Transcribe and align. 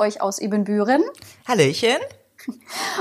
Euch 0.00 0.20
aus 0.20 0.40
Ebenbüren. 0.40 1.02
Hallöchen. 1.46 1.98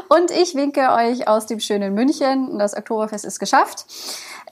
Und 0.09 0.31
ich 0.31 0.53
winke 0.53 0.91
euch 0.91 1.27
aus 1.27 1.45
dem 1.45 1.59
schönen 1.59 1.93
München. 1.93 2.59
Das 2.59 2.75
Oktoberfest 2.75 3.25
ist 3.25 3.39
geschafft. 3.39 3.85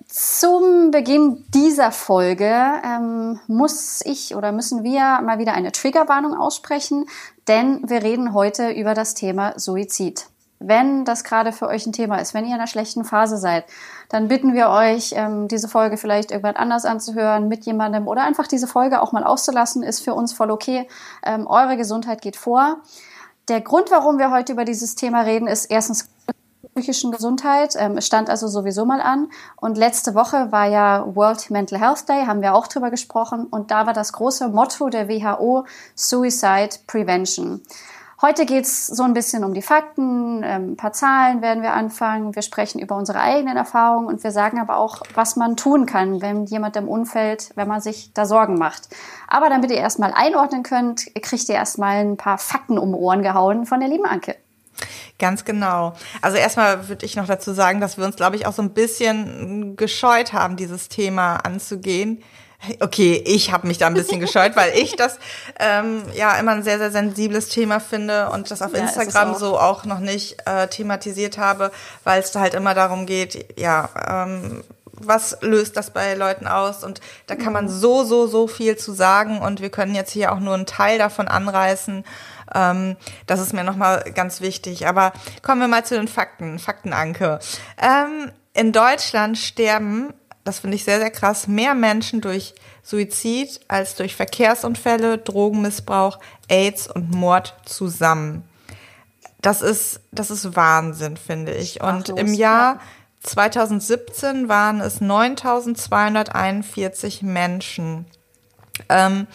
Zum 0.08 0.91
Beginn 0.91 1.46
dieser 1.54 1.91
Folge 1.91 2.54
ähm, 2.84 3.40
muss 3.48 4.02
ich 4.05 4.36
oder 4.36 4.52
müssen 4.52 4.84
wir 4.84 5.22
mal 5.22 5.40
wieder 5.40 5.54
eine 5.54 5.72
Triggerwarnung 5.72 6.34
aussprechen, 6.34 7.08
denn 7.48 7.82
wir 7.90 8.04
reden 8.04 8.34
heute 8.34 8.72
über 8.72 8.94
das 8.94 9.14
Thema 9.14 9.60
Suizid. 9.60 10.27
Wenn 10.60 11.06
das 11.06 11.24
gerade 11.24 11.52
für 11.52 11.68
euch 11.68 11.86
ein 11.86 11.94
Thema 11.94 12.18
ist, 12.18 12.34
wenn 12.34 12.44
ihr 12.46 12.50
in 12.50 12.56
einer 12.56 12.68
schlechten 12.68 13.04
Phase 13.04 13.38
seid, 13.38 13.66
dann 14.10 14.28
bitten 14.28 14.54
wir 14.54 14.70
euch, 14.70 15.14
ähm, 15.16 15.48
diese 15.48 15.68
Folge 15.68 15.98
vielleicht 15.98 16.32
irgendwann 16.32 16.56
anders 16.56 16.86
anzuhören, 16.86 17.48
mit 17.48 17.66
jemandem 17.66 18.08
oder 18.08 18.24
einfach 18.24 18.48
diese 18.48 18.68
Folge 18.68 19.02
auch 19.02 19.12
mal 19.12 19.24
auszulassen, 19.24 19.84
ist 19.84 20.04
für 20.04 20.14
uns 20.14 20.34
voll 20.34 20.49
okay. 20.49 20.88
Ähm, 21.24 21.46
eure 21.46 21.77
Gesundheit 21.77 22.22
geht 22.22 22.36
vor. 22.36 22.77
Der 23.48 23.62
Grund, 23.62 23.91
warum 23.91 24.18
wir 24.18 24.32
heute 24.32 24.54
über 24.54 24.66
dieses 24.66 24.96
Thema 24.96 25.22
reden, 25.22 25.48
ist 25.48 25.66
erstens 25.66 26.10
psychischen 26.77 27.12
Gesundheit. 27.12 27.76
Ähm, 27.77 27.98
es 27.98 28.05
stand 28.05 28.30
also 28.30 28.48
sowieso 28.48 28.86
mal 28.86 29.02
an. 29.02 29.30
Und 29.55 29.77
letzte 29.77 30.16
Woche 30.16 30.52
war 30.52 30.68
ja 30.68 31.05
World 31.16 31.49
Mental 31.49 31.80
Health 31.80 32.08
Day, 32.08 32.26
haben 32.26 32.42
wir 32.42 32.54
auch 32.54 32.68
drüber 32.68 32.92
gesprochen. 32.92 33.46
Und 33.46 33.71
da 33.71 33.86
war 33.86 33.94
das 33.94 34.14
große 34.14 34.49
Motto 34.49 34.90
der 34.90 35.10
WHO 35.10 35.66
Suicide 35.96 36.70
Prevention. 36.86 37.62
Heute 38.20 38.48
geht's 38.48 38.87
so 38.87 39.04
ein 39.04 39.13
bisschen 39.13 39.43
um 39.43 39.54
die 39.54 39.62
Fakten, 39.62 40.41
ähm, 40.43 40.71
ein 40.71 40.76
paar 40.76 40.91
Zahlen 40.91 41.43
werden 41.43 41.62
wir 41.62 41.73
anfangen. 41.73 42.34
Wir 42.34 42.41
sprechen 42.41 42.79
über 42.79 42.96
unsere 42.96 43.20
eigenen 43.20 43.57
Erfahrungen 43.57 44.07
und 44.07 44.24
wir 44.24 44.32
sagen 44.32 44.59
aber 44.59 44.77
auch, 44.77 45.04
was 45.13 45.35
man 45.35 45.55
tun 45.55 45.85
kann, 45.85 46.20
wenn 46.20 46.46
jemand 46.46 46.76
im 46.77 46.87
Umfeld, 46.87 47.51
wenn 47.54 47.68
man 47.68 47.79
sich 47.79 48.12
da 48.15 48.26
Sorgen 48.26 48.57
macht. 48.57 48.90
Aber 49.27 49.49
damit 49.49 49.70
ihr 49.70 49.77
erstmal 49.77 50.13
einordnen 50.15 50.63
könnt, 50.63 51.13
kriegt 51.21 51.48
ihr 51.48 51.54
erstmal 51.54 51.98
ein 51.98 52.18
paar 52.18 52.40
Fakten 52.40 52.79
um 52.79 52.96
Ohren 52.96 53.21
gehauen 53.21 53.68
von 53.68 53.79
der 53.79 53.90
lieben 53.90 54.05
Anke. 54.05 54.35
Ganz 55.20 55.46
genau. 55.46 55.93
Also 56.24 56.37
erstmal 56.37 56.90
würde 56.90 57.05
ich 57.05 57.15
noch 57.15 57.27
dazu 57.27 57.54
sagen, 57.54 57.81
dass 57.81 57.99
wir 57.99 58.05
uns, 58.05 58.15
glaube 58.15 58.35
ich, 58.35 58.48
auch 58.48 58.54
so 58.54 58.63
ein 58.63 58.71
bisschen 58.71 59.76
gescheut 59.76 60.34
haben, 60.34 60.55
dieses 60.55 60.90
Thema 60.90 61.35
anzugehen. 61.37 62.24
Okay, 62.80 63.22
ich 63.26 63.52
habe 63.52 63.68
mich 63.68 63.77
da 63.77 63.88
ein 63.88 63.94
bisschen 63.94 64.19
gescheut, 64.19 64.56
weil 64.56 64.74
ich 64.75 64.96
das 64.96 65.19
ähm, 65.59 66.03
ja 66.16 66.36
immer 66.38 66.52
ein 66.52 66.64
sehr, 66.64 66.80
sehr 66.80 66.91
sensibles 66.91 67.50
Thema 67.50 67.80
finde 67.80 68.30
und 68.31 68.50
das 68.50 68.62
auf 68.62 68.74
ja, 68.74 68.80
Instagram 68.80 69.36
auch. 69.36 69.40
so 69.40 69.59
auch 69.59 69.86
noch 69.86 70.00
nicht 70.00 70.38
äh, 70.46 70.68
thematisiert 70.68 71.38
habe, 71.38 71.72
weil 72.03 72.19
es 72.19 72.31
da 72.31 72.40
halt 72.40 72.56
immer 72.56 72.74
darum 72.74 73.06
geht, 73.06 73.59
ja, 73.59 73.90
ähm, 74.25 74.64
was 75.00 75.38
löst 75.41 75.78
das 75.78 75.91
bei 75.91 76.16
Leuten 76.16 76.47
aus? 76.47 76.84
Und 76.84 77.02
da 77.28 77.36
kann 77.36 77.53
man 77.53 77.66
mhm. 77.66 77.69
so, 77.69 78.03
so, 78.03 78.28
so 78.28 78.47
viel 78.47 78.78
zu 78.78 78.94
sagen 78.94 79.40
und 79.40 79.62
wir 79.62 79.69
können 79.69 79.96
jetzt 79.96 80.12
hier 80.12 80.31
auch 80.31 80.40
nur 80.40 80.56
einen 80.56 80.66
Teil 80.66 80.97
davon 80.97 81.28
anreißen. 81.28 82.03
Ähm, 82.56 82.96
das 83.28 83.40
ist 83.40 83.53
mir 83.53 83.64
nochmal 83.64 84.04
ganz 84.16 84.42
wichtig. 84.42 84.88
Aber 84.88 85.14
kommen 85.44 85.62
wir 85.62 85.68
mal 85.68 85.86
zu 85.86 85.96
den 85.96 86.08
Fakten. 86.08 86.60
Faktenanke. 86.60 87.40
Ähm, 87.78 88.31
in 88.54 88.72
Deutschland 88.72 89.38
sterben 89.38 90.14
das 90.47 90.59
finde 90.59 90.75
ich 90.75 90.85
sehr, 90.85 91.00
sehr 91.00 91.12
krass, 91.12 91.47
mehr 91.47 91.75
Menschen 91.75 92.22
durch 92.22 92.56
Suizid 92.81 93.59
als 93.68 93.96
durch 93.96 94.16
Verkehrsunfälle, 94.16 95.18
Drogenmissbrauch, 95.18 96.19
AIDS 96.47 96.90
und 96.90 97.13
Mord 97.13 97.53
zusammen. 97.66 98.47
Das 99.41 99.62
ist, 99.62 100.00
das 100.12 100.31
ist 100.31 100.56
Wahnsinn, 100.56 101.18
finde 101.18 101.53
ich. 101.53 101.81
Und 101.81 102.07
im 102.09 102.34
Jahr 102.34 102.80
2017 103.24 104.47
waren 104.47 104.80
es 104.80 105.02
9241 105.02 107.24
Menschen. 107.24 108.06
Ähm, 108.88 109.28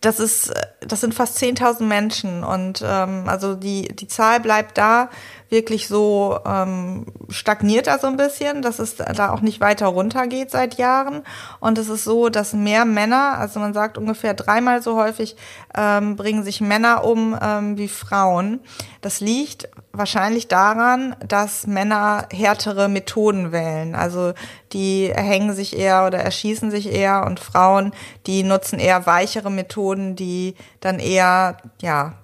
das 0.00 0.18
ist, 0.18 0.52
das 0.80 1.00
sind 1.00 1.14
fast 1.14 1.38
10.000 1.38 1.84
Menschen 1.84 2.42
und 2.42 2.82
ähm, 2.84 3.28
also 3.28 3.54
die 3.54 3.86
die 3.94 4.08
Zahl 4.08 4.40
bleibt 4.40 4.76
da 4.76 5.08
wirklich 5.52 5.86
so 5.86 6.40
ähm, 6.44 7.04
stagniert 7.28 7.86
da 7.86 7.98
so 7.98 8.08
ein 8.08 8.16
bisschen, 8.16 8.62
dass 8.62 8.78
es 8.78 8.96
da 8.96 9.30
auch 9.30 9.42
nicht 9.42 9.60
weiter 9.60 9.86
runtergeht 9.86 10.50
seit 10.50 10.78
Jahren. 10.78 11.22
Und 11.60 11.78
es 11.78 11.90
ist 11.90 12.04
so, 12.04 12.30
dass 12.30 12.54
mehr 12.54 12.86
Männer, 12.86 13.38
also 13.38 13.60
man 13.60 13.74
sagt 13.74 13.98
ungefähr 13.98 14.34
dreimal 14.34 14.82
so 14.82 14.96
häufig, 14.96 15.36
ähm, 15.76 16.16
bringen 16.16 16.42
sich 16.42 16.60
Männer 16.62 17.04
um 17.04 17.38
ähm, 17.40 17.76
wie 17.76 17.88
Frauen. 17.88 18.60
Das 19.02 19.20
liegt 19.20 19.68
wahrscheinlich 19.92 20.48
daran, 20.48 21.14
dass 21.26 21.66
Männer 21.66 22.26
härtere 22.32 22.88
Methoden 22.88 23.52
wählen. 23.52 23.94
Also 23.94 24.32
die 24.72 25.10
erhängen 25.10 25.54
sich 25.54 25.78
eher 25.78 26.06
oder 26.06 26.18
erschießen 26.18 26.70
sich 26.70 26.90
eher 26.90 27.26
und 27.26 27.40
Frauen, 27.40 27.92
die 28.26 28.42
nutzen 28.42 28.78
eher 28.78 29.04
weichere 29.04 29.50
Methoden, 29.50 30.16
die 30.16 30.54
dann 30.80 30.98
eher, 30.98 31.58
ja, 31.82 32.14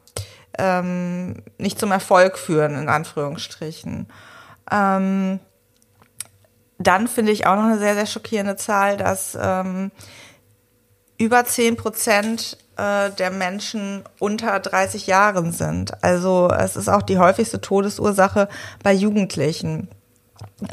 ähm, 0.59 1.43
nicht 1.59 1.79
zum 1.79 1.93
Erfolg 1.93 2.39
führen, 2.39 2.75
in 2.77 2.89
Anführungsstrichen. 2.89 4.09
Ähm, 4.71 5.41
dann 6.79 7.09
finde 7.09 7.33
ich 7.33 7.47
auch 7.47 7.57
noch 7.57 7.65
eine 7.65 7.79
sehr, 7.79 7.95
sehr 7.95 8.07
schockierende 8.07 8.57
Zahl, 8.57 8.97
dass 8.97 9.37
ähm, 9.41 9.91
über 11.19 11.45
10 11.45 11.77
Prozent 11.77 12.57
äh, 12.77 13.11
der 13.11 13.31
Menschen 13.31 14.05
unter 14.21 14.59
30 14.61 15.09
Jahren 15.09 15.53
sind. 15.53 16.03
Also 16.03 16.49
es 16.49 16.77
ist 16.77 16.89
auch 16.89 17.03
die 17.03 17.19
häufigste 17.19 17.61
Todesursache 17.61 18.49
bei 18.83 18.93
Jugendlichen. 18.93 19.89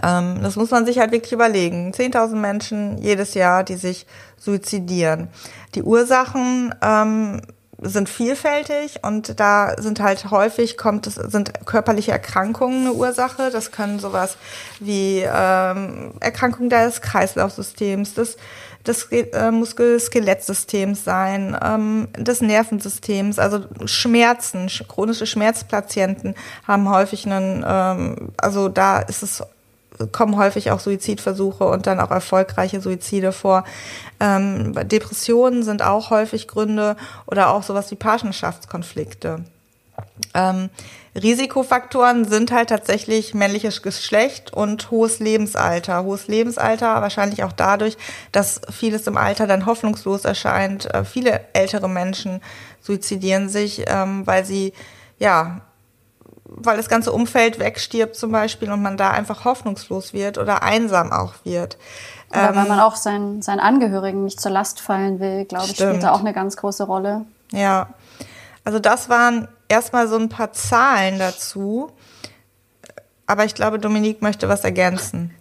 Ähm, 0.03 0.39
das 0.41 0.55
muss 0.55 0.69
man 0.69 0.85
sich 0.85 0.99
halt 0.99 1.11
wirklich 1.11 1.33
überlegen. 1.33 1.91
10.000 1.91 2.35
Menschen 2.35 2.97
jedes 2.99 3.33
Jahr, 3.33 3.63
die 3.63 3.75
sich 3.75 4.05
suizidieren. 4.37 5.29
Die 5.73 5.81
Ursachen 5.81 6.75
ähm, 6.81 7.41
sind 7.81 8.09
vielfältig 8.09 8.99
und 9.03 9.39
da 9.39 9.75
sind 9.77 9.99
halt 9.99 10.31
häufig 10.31 10.77
kommt 10.77 11.07
es 11.07 11.15
sind 11.15 11.65
körperliche 11.65 12.11
Erkrankungen 12.11 12.81
eine 12.87 12.93
Ursache. 12.93 13.49
Das 13.51 13.71
können 13.71 13.99
sowas 13.99 14.37
wie 14.79 15.19
ähm, 15.21 16.13
Erkrankungen 16.19 16.69
des 16.69 17.01
Kreislaufsystems, 17.01 18.13
des 18.13 18.37
des 18.87 19.11
äh, 19.11 19.51
Muskel-Skelettsystems 19.51 21.03
sein, 21.03 21.57
ähm, 21.61 22.07
des 22.17 22.41
Nervensystems, 22.41 23.39
also 23.39 23.61
Schmerzen, 23.85 24.69
chronische 24.87 25.25
Schmerzpatienten 25.25 26.35
haben 26.67 26.89
häufig 26.89 27.25
einen, 27.25 27.65
ähm, 27.67 28.29
also 28.37 28.69
da 28.69 28.99
ist 28.99 29.23
es 29.23 29.43
kommen 30.11 30.37
häufig 30.37 30.71
auch 30.71 30.79
Suizidversuche 30.79 31.65
und 31.65 31.87
dann 31.87 31.99
auch 31.99 32.11
erfolgreiche 32.11 32.81
Suizide 32.81 33.31
vor. 33.31 33.63
Ähm, 34.19 34.73
Depressionen 34.87 35.63
sind 35.63 35.81
auch 35.81 36.09
häufig 36.09 36.47
Gründe 36.47 36.95
oder 37.25 37.49
auch 37.49 37.63
sowas 37.63 37.91
wie 37.91 37.95
Partnerschaftskonflikte. 37.95 39.43
Ähm, 40.33 40.69
Risikofaktoren 41.15 42.25
sind 42.25 42.51
halt 42.51 42.69
tatsächlich 42.69 43.33
männliches 43.33 43.81
Geschlecht 43.81 44.51
und 44.51 44.91
hohes 44.91 45.19
Lebensalter. 45.19 46.03
Hohes 46.03 46.27
Lebensalter 46.27 47.01
wahrscheinlich 47.01 47.43
auch 47.43 47.53
dadurch, 47.53 47.97
dass 48.33 48.59
vieles 48.69 49.07
im 49.07 49.15
Alter 49.15 49.47
dann 49.47 49.65
hoffnungslos 49.65 50.25
erscheint. 50.25 50.93
Äh, 50.93 51.05
viele 51.05 51.41
ältere 51.53 51.87
Menschen 51.87 52.41
suizidieren 52.81 53.47
sich, 53.47 53.85
ähm, 53.87 54.27
weil 54.27 54.43
sie 54.45 54.73
ja 55.17 55.61
weil 56.57 56.77
das 56.77 56.89
ganze 56.89 57.11
Umfeld 57.11 57.59
wegstirbt 57.59 58.15
zum 58.15 58.31
Beispiel 58.31 58.71
und 58.71 58.81
man 58.81 58.97
da 58.97 59.11
einfach 59.11 59.45
hoffnungslos 59.45 60.13
wird 60.13 60.37
oder 60.37 60.63
einsam 60.63 61.11
auch 61.11 61.33
wird. 61.43 61.77
Oder 62.31 62.49
ähm, 62.49 62.55
weil 62.55 62.67
man 62.67 62.79
auch 62.79 62.95
seinen, 62.95 63.41
seinen 63.41 63.59
Angehörigen 63.59 64.23
nicht 64.23 64.39
zur 64.39 64.51
Last 64.51 64.79
fallen 64.79 65.19
will, 65.19 65.45
glaube 65.45 65.65
ich, 65.67 65.75
spielt 65.75 66.03
da 66.03 66.11
auch 66.11 66.21
eine 66.21 66.33
ganz 66.33 66.57
große 66.57 66.85
Rolle. 66.85 67.25
Ja, 67.51 67.89
also 68.63 68.79
das 68.79 69.09
waren 69.09 69.47
erstmal 69.67 70.07
so 70.07 70.17
ein 70.17 70.29
paar 70.29 70.53
Zahlen 70.53 71.19
dazu. 71.19 71.91
Aber 73.27 73.45
ich 73.45 73.55
glaube, 73.55 73.79
Dominique 73.79 74.21
möchte 74.21 74.49
was 74.49 74.63
ergänzen. 74.63 75.33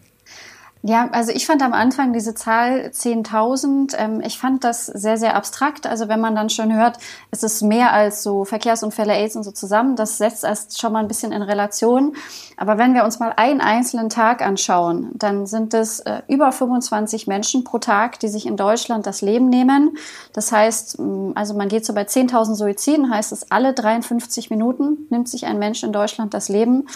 Ja, 0.86 1.08
also 1.12 1.32
ich 1.32 1.46
fand 1.46 1.62
am 1.62 1.72
Anfang 1.72 2.12
diese 2.12 2.34
Zahl 2.34 2.90
10.000, 2.92 3.96
ähm, 3.96 4.20
ich 4.22 4.38
fand 4.38 4.64
das 4.64 4.84
sehr, 4.84 5.16
sehr 5.16 5.34
abstrakt. 5.34 5.86
Also 5.86 6.08
wenn 6.08 6.20
man 6.20 6.34
dann 6.34 6.50
schon 6.50 6.76
hört, 6.76 6.98
es 7.30 7.42
ist 7.42 7.62
mehr 7.62 7.94
als 7.94 8.22
so 8.22 8.44
Verkehrsunfälle, 8.44 9.14
AIDS 9.14 9.34
und 9.34 9.44
so 9.44 9.50
zusammen, 9.50 9.96
das 9.96 10.18
setzt 10.18 10.44
erst 10.44 10.78
schon 10.78 10.92
mal 10.92 10.98
ein 10.98 11.08
bisschen 11.08 11.32
in 11.32 11.40
Relation. 11.40 12.14
Aber 12.58 12.76
wenn 12.76 12.92
wir 12.92 13.04
uns 13.04 13.18
mal 13.18 13.32
einen 13.34 13.62
einzelnen 13.62 14.10
Tag 14.10 14.42
anschauen, 14.42 15.10
dann 15.14 15.46
sind 15.46 15.72
es 15.72 16.00
äh, 16.00 16.20
über 16.28 16.52
25 16.52 17.26
Menschen 17.28 17.64
pro 17.64 17.78
Tag, 17.78 18.20
die 18.20 18.28
sich 18.28 18.44
in 18.44 18.58
Deutschland 18.58 19.06
das 19.06 19.22
Leben 19.22 19.48
nehmen. 19.48 19.96
Das 20.34 20.52
heißt, 20.52 20.98
also 21.34 21.54
man 21.54 21.70
geht 21.70 21.86
so 21.86 21.94
bei 21.94 22.02
10.000 22.02 22.56
Suiziden, 22.56 23.10
heißt 23.10 23.32
es, 23.32 23.50
alle 23.50 23.72
53 23.72 24.50
Minuten 24.50 25.06
nimmt 25.08 25.30
sich 25.30 25.46
ein 25.46 25.58
Mensch 25.58 25.82
in 25.82 25.94
Deutschland 25.94 26.34
das 26.34 26.50
Leben. 26.50 26.86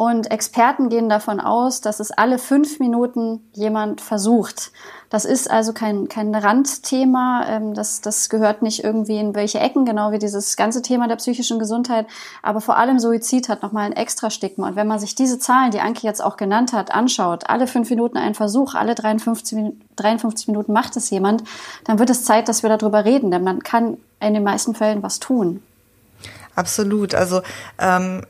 Und 0.00 0.30
Experten 0.30 0.88
gehen 0.88 1.10
davon 1.10 1.40
aus, 1.40 1.82
dass 1.82 2.00
es 2.00 2.10
alle 2.10 2.38
fünf 2.38 2.78
Minuten 2.78 3.46
jemand 3.52 4.00
versucht. 4.00 4.72
Das 5.10 5.26
ist 5.26 5.50
also 5.50 5.74
kein, 5.74 6.08
kein 6.08 6.34
Randthema. 6.34 7.44
Ähm, 7.46 7.74
das, 7.74 8.00
das 8.00 8.30
gehört 8.30 8.62
nicht 8.62 8.82
irgendwie 8.82 9.18
in 9.18 9.34
welche 9.34 9.60
Ecken, 9.60 9.84
genau 9.84 10.10
wie 10.10 10.18
dieses 10.18 10.56
ganze 10.56 10.80
Thema 10.80 11.06
der 11.06 11.16
psychischen 11.16 11.58
Gesundheit. 11.58 12.06
Aber 12.42 12.62
vor 12.62 12.78
allem 12.78 12.98
Suizid 12.98 13.50
hat 13.50 13.60
nochmal 13.62 13.84
ein 13.84 13.92
extra 13.92 14.30
Stigma. 14.30 14.68
Und 14.68 14.76
wenn 14.76 14.86
man 14.86 14.98
sich 14.98 15.16
diese 15.16 15.38
Zahlen, 15.38 15.70
die 15.70 15.80
Anke 15.80 16.06
jetzt 16.06 16.24
auch 16.24 16.38
genannt 16.38 16.72
hat, 16.72 16.94
anschaut, 16.94 17.50
alle 17.50 17.66
fünf 17.66 17.90
Minuten 17.90 18.16
ein 18.16 18.34
Versuch, 18.34 18.74
alle 18.74 18.94
53, 18.94 19.74
53 19.96 20.48
Minuten 20.48 20.72
macht 20.72 20.96
es 20.96 21.10
jemand, 21.10 21.44
dann 21.84 21.98
wird 21.98 22.08
es 22.08 22.24
Zeit, 22.24 22.48
dass 22.48 22.62
wir 22.62 22.74
darüber 22.74 23.04
reden. 23.04 23.30
Denn 23.30 23.44
man 23.44 23.62
kann 23.62 23.98
in 24.18 24.32
den 24.32 24.44
meisten 24.44 24.74
Fällen 24.74 25.02
was 25.02 25.20
tun. 25.20 25.62
Absolut. 26.54 27.14
Also 27.14 27.42
ähm, 27.78 28.22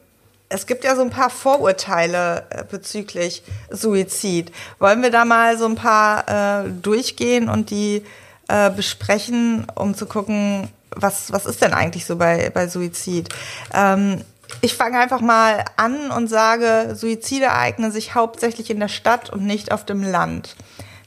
es 0.51 0.67
gibt 0.67 0.85
ja 0.85 0.95
so 0.97 1.03
ein 1.03 1.11
paar 1.11 1.31
Vorurteile 1.31 2.45
äh, 2.51 2.65
bezüglich 2.65 3.43
Suizid. 3.71 4.53
Wollen 4.79 5.03
wir 5.03 5.11
da 5.11 5.25
mal 5.25 5.57
so 5.57 5.65
ein 5.65 5.77
paar 5.77 6.65
äh, 6.65 6.69
durchgehen 6.69 7.49
und 7.49 7.71
die 7.71 8.05
äh, 8.49 8.71
besprechen, 8.71 9.67
um 9.75 9.95
zu 9.95 10.07
gucken, 10.07 10.69
was, 10.91 11.33
was 11.33 11.47
ist 11.47 11.63
denn 11.63 11.73
eigentlich 11.73 12.05
so 12.05 12.17
bei, 12.17 12.51
bei 12.51 12.67
Suizid? 12.67 13.29
Ähm, 13.73 14.23
ich 14.61 14.75
fange 14.75 14.99
einfach 14.99 15.21
mal 15.21 15.65
an 15.77 16.11
und 16.11 16.27
sage, 16.27 16.97
Suizide 16.97 17.53
eignen 17.53 17.93
sich 17.93 18.17
hauptsächlich 18.17 18.71
in 18.71 18.81
der 18.81 18.89
Stadt 18.89 19.31
und 19.31 19.47
nicht 19.47 19.71
auf 19.71 19.87
dem 19.87 20.03
Land. 20.03 20.57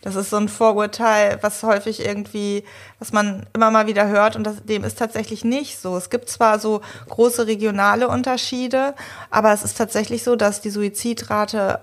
Das 0.04 0.16
ist 0.16 0.30
so 0.30 0.38
ein 0.38 0.50
Vorurteil, 0.50 1.40
was 1.42 1.64
häufig 1.64 2.06
irgendwie, 2.06 2.66
was 3.00 3.14
man 3.14 3.46
immer 3.54 3.72
mal 3.72 3.88
wieder 3.88 4.10
hört 4.10 4.36
und 4.36 4.44
das, 4.44 4.66
dem 4.66 4.84
ist 4.84 5.00
tatsächlich 5.00 5.46
nicht 5.46 5.80
so. 5.80 5.96
Es 5.96 6.10
gibt 6.10 6.28
zwar 6.28 6.60
so 6.60 6.82
große 7.08 7.48
regionale 7.48 8.10
Unterschiede, 8.10 8.96
aber 9.32 9.54
es 9.54 9.64
ist 9.64 9.78
tatsächlich 9.78 10.24
so, 10.24 10.36
dass 10.36 10.60
die 10.60 10.72
Suizidrate 10.72 11.80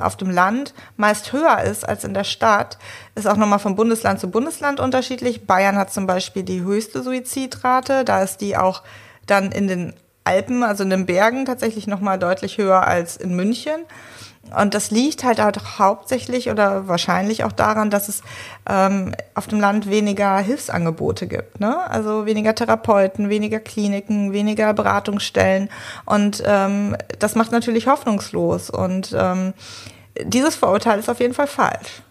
auf 0.00 0.16
dem 0.16 0.30
Land 0.30 0.74
meist 0.96 1.32
höher 1.32 1.62
ist 1.62 1.88
als 1.88 2.04
in 2.04 2.12
der 2.12 2.24
Stadt. 2.24 2.78
Ist 3.14 3.26
auch 3.26 3.36
nochmal 3.36 3.58
von 3.58 3.76
Bundesland 3.76 4.20
zu 4.20 4.30
Bundesland 4.30 4.78
unterschiedlich. 4.78 5.46
Bayern 5.46 5.76
hat 5.76 5.92
zum 5.92 6.06
Beispiel 6.06 6.42
die 6.42 6.62
höchste 6.62 7.02
Suizidrate. 7.02 8.04
Da 8.04 8.22
ist 8.22 8.42
die 8.42 8.56
auch 8.56 8.82
dann 9.26 9.52
in 9.52 9.68
den 9.68 9.94
Alpen, 10.24 10.62
also 10.62 10.84
in 10.84 10.90
den 10.90 11.06
Bergen 11.06 11.44
tatsächlich 11.46 11.86
nochmal 11.86 12.18
deutlich 12.18 12.58
höher 12.58 12.86
als 12.86 13.16
in 13.16 13.34
München. 13.34 13.80
Und 14.56 14.74
das 14.74 14.90
liegt 14.90 15.24
halt 15.24 15.40
auch 15.40 15.78
hauptsächlich 15.78 16.50
oder 16.50 16.86
wahrscheinlich 16.88 17.44
auch 17.44 17.52
daran, 17.52 17.90
dass 17.90 18.08
es 18.08 18.22
ähm, 18.68 19.14
auf 19.34 19.46
dem 19.46 19.60
Land 19.60 19.88
weniger 19.88 20.38
Hilfsangebote 20.38 21.26
gibt. 21.26 21.60
Ne? 21.60 21.78
Also 21.90 22.26
weniger 22.26 22.54
Therapeuten, 22.54 23.28
weniger 23.28 23.60
Kliniken, 23.60 24.32
weniger 24.32 24.72
Beratungsstellen. 24.74 25.68
Und 26.04 26.42
ähm, 26.46 26.96
das 27.18 27.34
macht 27.34 27.52
natürlich 27.52 27.86
hoffnungslos. 27.86 28.70
Und 28.70 29.14
ähm, 29.18 29.54
dieses 30.22 30.54
Vorurteil 30.54 30.98
ist 30.98 31.08
auf 31.08 31.20
jeden 31.20 31.34
Fall 31.34 31.48
falsch. 31.48 32.02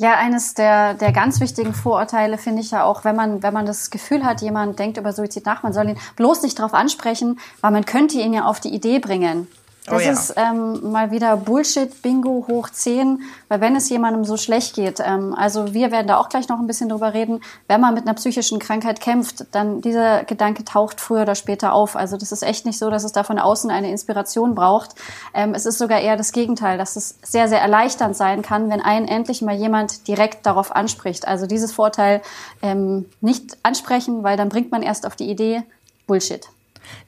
Ja, 0.00 0.14
eines 0.14 0.54
der, 0.54 0.94
der 0.94 1.10
ganz 1.10 1.40
wichtigen 1.40 1.74
Vorurteile 1.74 2.38
finde 2.38 2.60
ich 2.60 2.70
ja 2.70 2.84
auch, 2.84 3.04
wenn 3.04 3.16
man, 3.16 3.42
wenn 3.42 3.52
man 3.52 3.66
das 3.66 3.90
Gefühl 3.90 4.24
hat, 4.24 4.40
jemand 4.42 4.78
denkt 4.78 4.96
über 4.96 5.12
Suizid 5.12 5.44
nach, 5.44 5.64
man 5.64 5.72
soll 5.72 5.88
ihn 5.88 5.98
bloß 6.14 6.42
nicht 6.42 6.56
darauf 6.56 6.72
ansprechen, 6.72 7.40
weil 7.62 7.72
man 7.72 7.84
könnte 7.84 8.16
ihn 8.16 8.32
ja 8.32 8.44
auf 8.44 8.60
die 8.60 8.72
Idee 8.72 9.00
bringen. 9.00 9.48
Oh 9.90 9.94
das 9.94 10.02
oh 10.02 10.04
ja. 10.04 10.12
ist 10.12 10.34
ähm, 10.36 10.92
mal 10.92 11.10
wieder 11.10 11.36
Bullshit-Bingo 11.36 12.46
hoch 12.48 12.68
10, 12.70 13.20
weil 13.48 13.60
wenn 13.60 13.76
es 13.76 13.88
jemandem 13.88 14.24
so 14.24 14.36
schlecht 14.36 14.74
geht, 14.74 15.00
ähm, 15.00 15.34
also 15.34 15.74
wir 15.74 15.90
werden 15.90 16.06
da 16.06 16.18
auch 16.18 16.28
gleich 16.28 16.48
noch 16.48 16.58
ein 16.58 16.66
bisschen 16.66 16.88
drüber 16.88 17.14
reden, 17.14 17.40
wenn 17.66 17.80
man 17.80 17.94
mit 17.94 18.04
einer 18.04 18.14
psychischen 18.14 18.58
Krankheit 18.58 19.00
kämpft, 19.00 19.46
dann 19.52 19.80
dieser 19.80 20.24
Gedanke 20.24 20.64
taucht 20.64 21.00
früher 21.00 21.22
oder 21.22 21.34
später 21.34 21.72
auf. 21.72 21.96
Also 21.96 22.16
das 22.16 22.32
ist 22.32 22.42
echt 22.42 22.66
nicht 22.66 22.78
so, 22.78 22.90
dass 22.90 23.04
es 23.04 23.12
da 23.12 23.24
von 23.24 23.38
außen 23.38 23.70
eine 23.70 23.90
Inspiration 23.90 24.54
braucht. 24.54 24.94
Ähm, 25.34 25.54
es 25.54 25.66
ist 25.66 25.78
sogar 25.78 26.00
eher 26.00 26.16
das 26.16 26.32
Gegenteil, 26.32 26.78
dass 26.78 26.96
es 26.96 27.18
sehr, 27.22 27.48
sehr 27.48 27.60
erleichternd 27.60 28.16
sein 28.16 28.42
kann, 28.42 28.70
wenn 28.70 28.80
einen 28.80 29.08
endlich 29.08 29.42
mal 29.42 29.54
jemand 29.54 30.08
direkt 30.08 30.46
darauf 30.46 30.74
anspricht. 30.74 31.26
Also 31.26 31.46
dieses 31.46 31.72
Vorteil 31.72 32.22
ähm, 32.62 33.06
nicht 33.20 33.56
ansprechen, 33.62 34.22
weil 34.22 34.36
dann 34.36 34.48
bringt 34.48 34.70
man 34.70 34.82
erst 34.82 35.06
auf 35.06 35.16
die 35.16 35.30
Idee 35.30 35.62
Bullshit. 36.06 36.48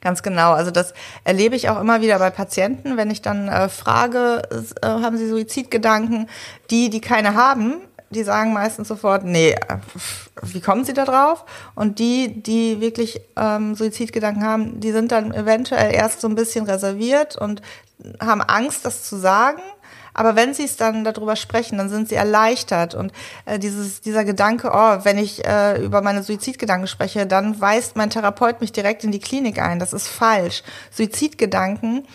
Ganz 0.01 0.23
genau. 0.23 0.53
Also 0.53 0.71
das 0.71 0.93
erlebe 1.23 1.55
ich 1.55 1.69
auch 1.69 1.79
immer 1.79 2.01
wieder 2.01 2.19
bei 2.19 2.29
Patienten, 2.29 2.97
wenn 2.97 3.11
ich 3.11 3.21
dann 3.21 3.47
äh, 3.47 3.69
frage, 3.69 4.41
äh, 4.81 4.87
haben 4.87 5.17
sie 5.17 5.29
Suizidgedanken? 5.29 6.27
Die, 6.69 6.89
die 6.89 7.01
keine 7.01 7.35
haben, 7.35 7.81
die 8.09 8.23
sagen 8.23 8.53
meistens 8.53 8.87
sofort, 8.87 9.23
nee, 9.23 9.51
äh, 9.51 9.77
wie 10.43 10.61
kommen 10.61 10.85
sie 10.85 10.93
da 10.93 11.05
drauf? 11.05 11.45
Und 11.75 11.99
die, 11.99 12.41
die 12.41 12.81
wirklich 12.81 13.21
ähm, 13.37 13.75
Suizidgedanken 13.75 14.43
haben, 14.43 14.79
die 14.79 14.91
sind 14.91 15.11
dann 15.11 15.33
eventuell 15.33 15.93
erst 15.93 16.21
so 16.21 16.27
ein 16.27 16.35
bisschen 16.35 16.65
reserviert 16.65 17.37
und 17.37 17.61
haben 18.19 18.41
Angst, 18.41 18.85
das 18.85 19.03
zu 19.03 19.17
sagen 19.17 19.61
aber 20.13 20.35
wenn 20.35 20.53
sie 20.53 20.65
es 20.65 20.77
dann 20.77 21.03
darüber 21.03 21.35
sprechen, 21.35 21.77
dann 21.77 21.89
sind 21.89 22.09
sie 22.09 22.15
erleichtert. 22.15 22.95
Und 22.95 23.11
äh, 23.45 23.59
dieses, 23.59 24.01
dieser 24.01 24.23
Gedanke, 24.23 24.71
oh, 24.73 24.99
wenn 25.03 25.17
ich 25.17 25.45
äh, 25.45 25.83
über 25.83 26.01
meine 26.01 26.23
Suizidgedanken 26.23 26.87
spreche, 26.87 27.25
dann 27.25 27.59
weist 27.61 27.95
mein 27.95 28.09
Therapeut 28.09 28.61
mich 28.61 28.71
direkt 28.71 29.03
in 29.03 29.11
die 29.11 29.19
Klinik 29.19 29.59
ein. 29.59 29.79
Das 29.79 29.93
ist 29.93 30.07
falsch. 30.07 30.63
Suizidgedanken, 30.91 32.05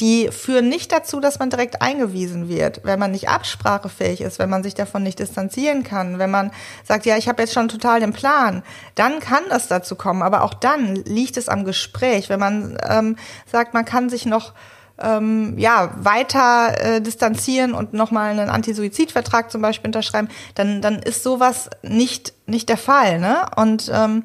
die 0.00 0.30
führen 0.32 0.68
nicht 0.68 0.90
dazu, 0.90 1.20
dass 1.20 1.38
man 1.38 1.50
direkt 1.50 1.80
eingewiesen 1.80 2.48
wird. 2.48 2.80
Wenn 2.82 2.98
man 2.98 3.12
nicht 3.12 3.28
absprachefähig 3.28 4.20
ist, 4.20 4.38
wenn 4.38 4.50
man 4.50 4.62
sich 4.62 4.74
davon 4.74 5.02
nicht 5.02 5.18
distanzieren 5.18 5.84
kann, 5.84 6.18
wenn 6.18 6.30
man 6.30 6.50
sagt, 6.82 7.06
ja, 7.06 7.16
ich 7.16 7.28
habe 7.28 7.42
jetzt 7.42 7.52
schon 7.52 7.68
total 7.68 8.00
den 8.00 8.12
Plan, 8.12 8.62
dann 8.94 9.20
kann 9.20 9.44
das 9.48 9.68
dazu 9.68 9.94
kommen. 9.94 10.22
Aber 10.22 10.42
auch 10.42 10.54
dann 10.54 10.96
liegt 10.96 11.36
es 11.36 11.48
am 11.48 11.64
Gespräch. 11.64 12.28
Wenn 12.28 12.40
man 12.40 12.78
ähm, 12.88 13.16
sagt, 13.46 13.74
man 13.74 13.84
kann 13.84 14.10
sich 14.10 14.26
noch 14.26 14.54
ähm, 15.02 15.58
ja, 15.58 15.90
weiter 15.96 16.80
äh, 16.80 17.00
distanzieren 17.00 17.74
und 17.74 17.92
nochmal 17.92 18.30
einen 18.30 18.48
Anti-Suizid-Vertrag 18.48 19.50
zum 19.50 19.62
Beispiel 19.62 19.88
unterschreiben, 19.88 20.28
dann, 20.54 20.80
dann 20.80 20.98
ist 21.00 21.22
sowas 21.22 21.68
nicht, 21.82 22.32
nicht 22.46 22.68
der 22.68 22.76
Fall. 22.76 23.18
Ne? 23.18 23.46
Und 23.56 23.90
ähm, 23.92 24.24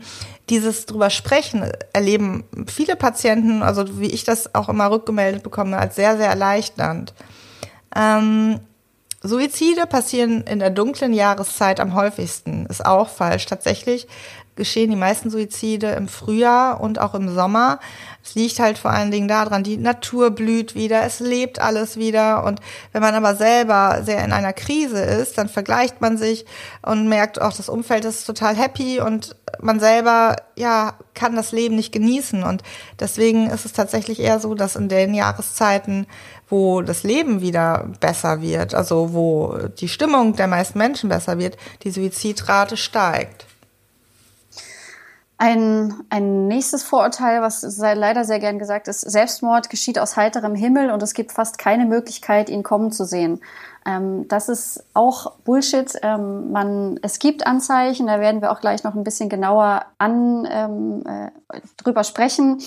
dieses 0.49 0.85
drüber 0.85 1.09
sprechen 1.09 1.69
erleben 1.93 2.45
viele 2.67 2.95
Patienten, 2.95 3.63
also 3.63 3.99
wie 3.99 4.11
ich 4.11 4.23
das 4.23 4.55
auch 4.55 4.69
immer 4.69 4.89
rückgemeldet 4.89 5.43
bekomme, 5.43 5.77
als 5.77 5.95
sehr, 5.95 6.17
sehr 6.17 6.29
erleichternd. 6.29 7.13
Ähm, 7.95 8.59
Suizide 9.21 9.87
passieren 9.87 10.43
in 10.43 10.59
der 10.59 10.69
dunklen 10.69 11.11
Jahreszeit 11.11 11.79
am 11.79 11.95
häufigsten. 11.95 12.65
Ist 12.67 12.85
auch 12.85 13.09
falsch. 13.09 13.45
Tatsächlich 13.45 14.07
geschehen 14.57 14.89
die 14.89 14.97
meisten 14.97 15.29
Suizide 15.29 15.91
im 15.91 16.07
Frühjahr 16.07 16.81
und 16.81 16.99
auch 16.99 17.15
im 17.15 17.33
Sommer. 17.33 17.79
Es 18.23 18.35
liegt 18.35 18.59
halt 18.59 18.77
vor 18.77 18.91
allen 18.91 19.09
Dingen 19.09 19.29
daran, 19.29 19.63
die 19.63 19.77
Natur 19.77 20.31
blüht 20.31 20.75
wieder, 20.75 21.03
es 21.03 21.21
lebt 21.21 21.61
alles 21.61 21.95
wieder. 21.95 22.43
Und 22.43 22.59
wenn 22.91 23.01
man 23.01 23.15
aber 23.15 23.35
selber 23.35 24.01
sehr 24.03 24.25
in 24.25 24.33
einer 24.33 24.51
Krise 24.51 24.99
ist, 24.99 25.37
dann 25.37 25.47
vergleicht 25.47 26.01
man 26.01 26.17
sich 26.17 26.45
und 26.81 27.07
merkt, 27.07 27.41
auch 27.41 27.53
das 27.53 27.69
Umfeld 27.69 28.03
ist 28.03 28.25
total 28.25 28.55
happy 28.57 28.99
und 28.99 29.37
man 29.61 29.79
selber, 29.79 30.35
ja, 30.57 30.95
kann 31.13 31.35
das 31.35 31.53
Leben 31.53 31.75
nicht 31.75 31.93
genießen. 31.93 32.43
Und 32.43 32.63
deswegen 32.99 33.49
ist 33.49 33.65
es 33.65 33.71
tatsächlich 33.71 34.19
eher 34.19 34.41
so, 34.41 34.55
dass 34.55 34.75
in 34.75 34.89
den 34.89 35.13
Jahreszeiten, 35.13 36.05
wo 36.49 36.81
das 36.81 37.03
Leben 37.03 37.41
wieder 37.41 37.89
besser 37.99 38.41
wird, 38.41 38.75
also 38.75 39.13
wo 39.13 39.57
die 39.79 39.87
Stimmung 39.87 40.35
der 40.35 40.47
meisten 40.47 40.77
Menschen 40.77 41.09
besser 41.09 41.39
wird, 41.39 41.57
die 41.83 41.91
Suizidrate 41.91 42.77
steigt. 42.77 43.46
Ein, 45.39 45.93
ein 46.09 46.47
nächstes 46.47 46.81
Vorurteil, 46.81 47.41
was 47.43 47.61
leider 47.77 48.25
sehr 48.25 48.39
gern 48.39 48.57
gesagt 48.57 48.87
ist, 48.87 49.01
Selbstmord 49.01 49.69
geschieht 49.69 49.99
aus 49.99 50.17
heiterem 50.17 50.55
Himmel 50.55 50.89
und 50.89 51.03
es 51.03 51.13
gibt 51.13 51.31
fast 51.31 51.59
keine 51.59 51.85
Möglichkeit, 51.85 52.49
ihn 52.49 52.63
kommen 52.63 52.91
zu 52.91 53.05
sehen. 53.05 53.39
Ähm, 53.87 54.27
das 54.27 54.49
ist 54.49 54.83
auch 54.93 55.31
Bullshit. 55.45 55.91
Ähm, 56.01 56.51
man, 56.51 56.99
es 57.01 57.19
gibt 57.19 57.47
Anzeichen, 57.47 58.07
da 58.07 58.19
werden 58.19 58.41
wir 58.41 58.51
auch 58.51 58.59
gleich 58.59 58.83
noch 58.83 58.93
ein 58.93 59.05
bisschen 59.05 59.29
genauer 59.29 59.85
an, 59.97 60.45
ähm, 60.51 61.03
äh, 61.05 61.31
drüber 61.77 62.03
sprechen. 62.03 62.61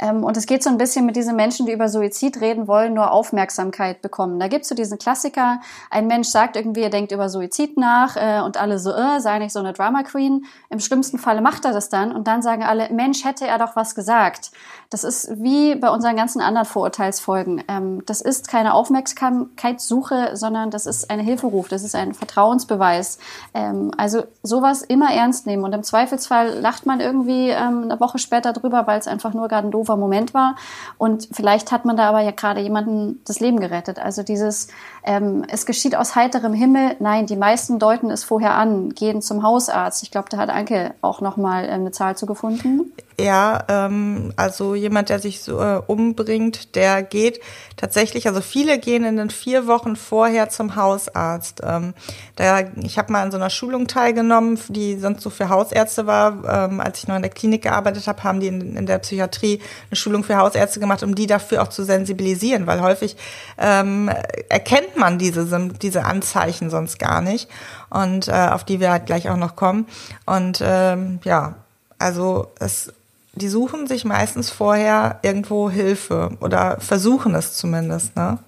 Ähm, 0.00 0.22
und 0.22 0.36
es 0.36 0.46
geht 0.46 0.62
so 0.62 0.70
ein 0.70 0.78
bisschen 0.78 1.04
mit 1.06 1.16
diesen 1.16 1.34
Menschen, 1.34 1.66
die 1.66 1.72
über 1.72 1.88
Suizid 1.88 2.40
reden 2.40 2.68
wollen, 2.68 2.94
nur 2.94 3.10
Aufmerksamkeit 3.10 4.00
bekommen. 4.00 4.38
Da 4.38 4.46
gibt's 4.46 4.68
so 4.68 4.76
diesen 4.76 4.96
Klassiker, 4.98 5.60
ein 5.90 6.06
Mensch 6.06 6.28
sagt 6.28 6.54
irgendwie, 6.54 6.82
er 6.82 6.90
denkt 6.90 7.10
über 7.10 7.28
Suizid 7.28 7.76
nach 7.76 8.16
äh, 8.16 8.40
und 8.40 8.56
alle 8.56 8.78
so, 8.78 8.92
äh, 8.92 9.20
sei 9.20 9.40
nicht 9.40 9.52
so 9.52 9.58
eine 9.58 9.72
Drama 9.72 10.04
Queen. 10.04 10.46
Im 10.68 10.78
schlimmsten 10.78 11.18
Falle 11.18 11.40
macht 11.40 11.64
er 11.64 11.72
das 11.72 11.88
dann 11.88 12.12
und 12.12 12.28
dann 12.28 12.42
sagen 12.42 12.62
alle, 12.62 12.88
Mensch, 12.90 13.24
hätte 13.24 13.46
er 13.46 13.58
doch 13.58 13.74
was 13.74 13.96
gesagt. 13.96 14.52
Das 14.90 15.04
ist 15.04 15.40
wie 15.40 15.76
bei 15.76 15.88
unseren 15.88 16.16
ganzen 16.16 16.40
anderen 16.40 16.66
Vorurteilsfolgen. 16.66 17.62
Ähm, 17.68 18.02
das 18.06 18.20
ist 18.20 18.48
keine 18.48 18.74
Aufmerksamkeitssuche, 18.74 20.32
sondern 20.34 20.72
das 20.72 20.86
ist 20.86 21.10
ein 21.10 21.20
Hilferuf, 21.20 21.68
das 21.68 21.84
ist 21.84 21.94
ein 21.94 22.12
Vertrauensbeweis. 22.12 23.18
Ähm, 23.54 23.92
also 23.96 24.24
sowas 24.42 24.82
immer 24.82 25.14
ernst 25.14 25.46
nehmen 25.46 25.62
und 25.62 25.72
im 25.72 25.84
Zweifelsfall 25.84 26.58
lacht 26.58 26.86
man 26.86 26.98
irgendwie 26.98 27.50
ähm, 27.50 27.84
eine 27.84 28.00
Woche 28.00 28.18
später 28.18 28.52
drüber, 28.52 28.88
weil 28.88 28.98
es 28.98 29.06
einfach 29.06 29.32
nur 29.32 29.46
gerade 29.46 29.68
ein 29.68 29.70
doofer 29.70 29.96
Moment 29.96 30.34
war 30.34 30.56
und 30.98 31.28
vielleicht 31.30 31.70
hat 31.70 31.84
man 31.84 31.96
da 31.96 32.08
aber 32.08 32.22
ja 32.22 32.32
gerade 32.32 32.60
jemanden 32.60 33.20
das 33.24 33.38
Leben 33.38 33.60
gerettet. 33.60 34.00
Also 34.00 34.24
dieses, 34.24 34.68
ähm, 35.04 35.44
es 35.48 35.66
geschieht 35.66 35.94
aus 35.94 36.16
heiterem 36.16 36.52
Himmel, 36.52 36.96
nein, 36.98 37.26
die 37.26 37.36
meisten 37.36 37.78
deuten 37.78 38.10
es 38.10 38.24
vorher 38.24 38.54
an, 38.54 38.90
gehen 38.90 39.22
zum 39.22 39.44
Hausarzt. 39.44 40.02
Ich 40.02 40.10
glaube, 40.10 40.28
da 40.30 40.36
hat 40.38 40.50
Anke 40.50 40.94
auch 41.00 41.20
nochmal 41.20 41.64
äh, 41.64 41.68
eine 41.68 41.92
Zahl 41.92 42.16
zu 42.16 42.26
gefunden. 42.26 42.92
Ja, 43.20 43.64
ähm, 43.68 44.32
also 44.36 44.74
jemand, 44.74 45.10
der 45.10 45.18
sich 45.18 45.42
so 45.42 45.60
äh, 45.60 45.82
umbringt, 45.86 46.74
der 46.74 47.02
geht 47.02 47.40
tatsächlich, 47.76 48.26
also 48.26 48.40
viele 48.40 48.78
gehen 48.78 49.04
in 49.04 49.16
den 49.16 49.28
vier 49.28 49.66
Wochen 49.66 49.96
vorher 49.96 50.48
zum 50.48 50.74
Hausarzt. 50.74 51.60
Ähm, 51.62 51.92
da, 52.36 52.60
ich 52.82 52.96
habe 52.96 53.12
mal 53.12 53.22
an 53.22 53.30
so 53.30 53.36
einer 53.36 53.50
Schulung 53.50 53.86
teilgenommen, 53.86 54.58
die 54.68 54.98
sonst 54.98 55.22
so 55.22 55.28
für 55.28 55.50
Hausärzte 55.50 56.06
war. 56.06 56.68
Ähm, 56.70 56.80
als 56.80 56.98
ich 56.98 57.08
noch 57.08 57.16
in 57.16 57.22
der 57.22 57.30
Klinik 57.30 57.62
gearbeitet 57.62 58.06
habe, 58.06 58.22
haben 58.24 58.40
die 58.40 58.46
in, 58.46 58.76
in, 58.76 58.86
der 58.86 58.98
Psychiatrie 58.98 59.60
eine 59.90 59.96
Schulung 59.96 60.24
für 60.24 60.38
Hausärzte 60.38 60.80
gemacht, 60.80 61.02
um 61.02 61.14
die 61.14 61.26
dafür 61.26 61.62
auch 61.62 61.68
zu 61.68 61.84
sensibilisieren, 61.84 62.66
weil 62.66 62.80
häufig 62.80 63.16
ähm, 63.58 64.10
erkennt 64.48 64.96
man 64.96 65.18
diese, 65.18 65.46
diese 65.82 66.04
Anzeichen 66.04 66.70
sonst 66.70 66.98
gar 66.98 67.20
nicht 67.20 67.50
und 67.90 68.28
äh, 68.28 68.48
auf 68.50 68.64
die 68.64 68.80
wir 68.80 68.90
halt 68.90 69.06
gleich 69.06 69.28
auch 69.28 69.36
noch 69.36 69.56
kommen. 69.56 69.86
Und 70.24 70.60
ähm, 70.64 71.20
ja, 71.24 71.56
also 71.98 72.48
es 72.58 72.92
die 73.34 73.48
suchen 73.48 73.86
sich 73.86 74.04
meistens 74.04 74.50
vorher 74.50 75.20
irgendwo 75.22 75.70
Hilfe 75.70 76.36
oder 76.40 76.80
versuchen 76.80 77.34
es 77.34 77.54
zumindest. 77.54 78.16
Ne? 78.16 78.38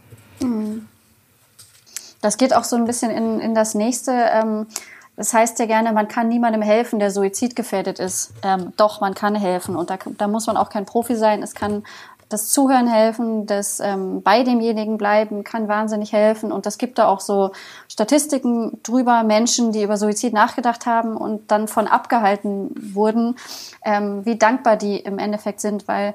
Mhm. 0.40 0.88
Das 2.20 2.36
geht 2.36 2.54
auch 2.54 2.64
so 2.64 2.76
ein 2.76 2.84
bisschen 2.84 3.10
in, 3.10 3.40
in 3.40 3.54
das 3.54 3.74
nächste. 3.74 4.12
Ähm, 4.12 4.66
das 5.16 5.34
heißt 5.34 5.58
ja 5.58 5.66
gerne, 5.66 5.92
man 5.92 6.08
kann 6.08 6.28
niemandem 6.28 6.62
helfen, 6.62 6.98
der 6.98 7.10
suizidgefährdet 7.10 7.98
ist. 7.98 8.32
Ähm, 8.42 8.72
doch, 8.76 9.00
man 9.00 9.14
kann 9.14 9.34
helfen. 9.34 9.76
Und 9.76 9.90
da, 9.90 9.98
da 10.16 10.26
muss 10.26 10.46
man 10.46 10.56
auch 10.56 10.70
kein 10.70 10.86
Profi 10.86 11.16
sein. 11.16 11.42
Es 11.42 11.54
kann 11.54 11.84
das 12.32 12.48
Zuhören 12.48 12.86
helfen, 12.86 13.46
das 13.46 13.80
ähm, 13.80 14.22
bei 14.22 14.42
demjenigen 14.42 14.98
bleiben 14.98 15.44
kann 15.44 15.68
wahnsinnig 15.68 16.12
helfen. 16.12 16.52
Und 16.52 16.66
das 16.66 16.78
gibt 16.78 16.98
da 16.98 17.08
auch 17.08 17.20
so 17.20 17.52
Statistiken 17.88 18.80
drüber, 18.82 19.22
Menschen, 19.22 19.72
die 19.72 19.82
über 19.82 19.96
Suizid 19.96 20.32
nachgedacht 20.32 20.86
haben 20.86 21.16
und 21.16 21.50
dann 21.50 21.68
von 21.68 21.86
abgehalten 21.86 22.70
wurden, 22.94 23.36
ähm, 23.84 24.24
wie 24.24 24.36
dankbar 24.36 24.76
die 24.76 24.98
im 24.98 25.18
Endeffekt 25.18 25.60
sind, 25.60 25.88
weil 25.88 26.14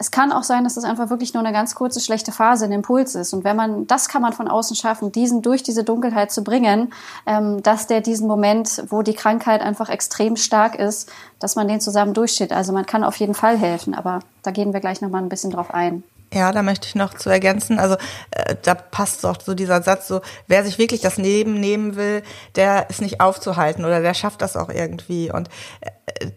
es 0.00 0.10
kann 0.10 0.32
auch 0.32 0.44
sein, 0.44 0.64
dass 0.64 0.78
es 0.78 0.84
einfach 0.84 1.10
wirklich 1.10 1.34
nur 1.34 1.44
eine 1.44 1.52
ganz 1.52 1.74
kurze 1.74 2.00
schlechte 2.00 2.32
Phase, 2.32 2.64
ein 2.64 2.72
Impuls 2.72 3.14
ist. 3.14 3.34
Und 3.34 3.44
wenn 3.44 3.54
man, 3.54 3.86
das 3.86 4.08
kann 4.08 4.22
man 4.22 4.32
von 4.32 4.48
außen 4.48 4.74
schaffen, 4.74 5.12
diesen 5.12 5.42
durch 5.42 5.62
diese 5.62 5.84
Dunkelheit 5.84 6.32
zu 6.32 6.42
bringen, 6.42 6.94
ähm, 7.26 7.62
dass 7.62 7.86
der 7.86 8.00
diesen 8.00 8.26
Moment, 8.26 8.82
wo 8.88 9.02
die 9.02 9.12
Krankheit 9.12 9.60
einfach 9.60 9.90
extrem 9.90 10.36
stark 10.36 10.74
ist, 10.74 11.12
dass 11.38 11.54
man 11.54 11.68
den 11.68 11.82
zusammen 11.82 12.14
durchsteht. 12.14 12.50
Also 12.50 12.72
man 12.72 12.86
kann 12.86 13.04
auf 13.04 13.16
jeden 13.16 13.34
Fall 13.34 13.58
helfen, 13.58 13.94
aber 13.94 14.20
da 14.42 14.52
gehen 14.52 14.72
wir 14.72 14.80
gleich 14.80 15.02
nochmal 15.02 15.22
ein 15.22 15.28
bisschen 15.28 15.50
drauf 15.50 15.74
ein. 15.74 16.02
Ja, 16.32 16.50
da 16.50 16.62
möchte 16.62 16.88
ich 16.88 16.94
noch 16.94 17.12
zu 17.12 17.28
ergänzen. 17.28 17.78
Also 17.78 17.96
äh, 18.30 18.56
da 18.62 18.74
passt 18.74 19.26
auch 19.26 19.36
so 19.38 19.52
dieser 19.52 19.82
Satz 19.82 20.08
so, 20.08 20.22
wer 20.46 20.64
sich 20.64 20.78
wirklich 20.78 21.02
das 21.02 21.18
Leben 21.18 21.60
nehmen 21.60 21.96
will, 21.96 22.22
der 22.54 22.88
ist 22.88 23.02
nicht 23.02 23.20
aufzuhalten 23.20 23.84
oder 23.84 24.00
der 24.00 24.14
schafft 24.14 24.40
das 24.40 24.56
auch 24.56 24.70
irgendwie. 24.70 25.30
Und 25.30 25.50
äh, 25.82 26.30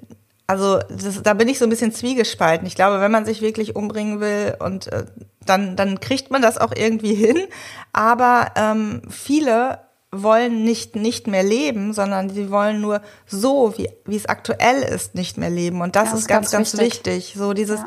also 0.48 0.80
das, 0.90 1.22
da 1.24 1.34
bin 1.34 1.48
ich 1.48 1.60
so 1.60 1.66
ein 1.66 1.70
bisschen 1.70 1.92
zwiegespalten. 1.92 2.68
Ich 2.68 2.76
glaube, 2.76 3.00
wenn 3.00 3.12
man 3.12 3.26
sich 3.26 3.42
wirklich 3.42 3.76
umbringen 3.76 4.20
will 4.20 4.56
und 4.60 4.88
äh, 4.88 5.06
dann, 5.46 5.76
dann 5.76 6.00
kriegt 6.00 6.32
man 6.32 6.42
das 6.42 6.58
auch 6.58 6.74
irgendwie 6.76 7.14
hin. 7.16 7.38
Aber 7.94 8.52
ähm, 8.56 9.02
viele 9.10 9.80
wollen 10.12 10.64
nicht 10.64 10.96
nicht 10.96 11.26
mehr 11.26 11.44
leben, 11.44 11.92
sondern 11.94 12.30
sie 12.30 12.52
wollen 12.52 12.82
nur 12.82 13.02
so, 13.26 13.74
wie, 13.78 13.90
wie 14.06 14.16
es 14.16 14.28
aktuell 14.28 14.84
ist, 14.84 15.16
nicht 15.16 15.38
mehr 15.38 15.50
leben. 15.50 15.82
Und 15.82 15.96
das, 15.96 16.12
das 16.12 16.20
ist 16.20 16.28
ganz, 16.28 16.52
ganz, 16.52 16.72
ganz 16.74 16.82
wichtig. 16.82 17.16
wichtig. 17.16 17.36
So 17.36 17.54
dieses, 17.54 17.80
ja 17.80 17.86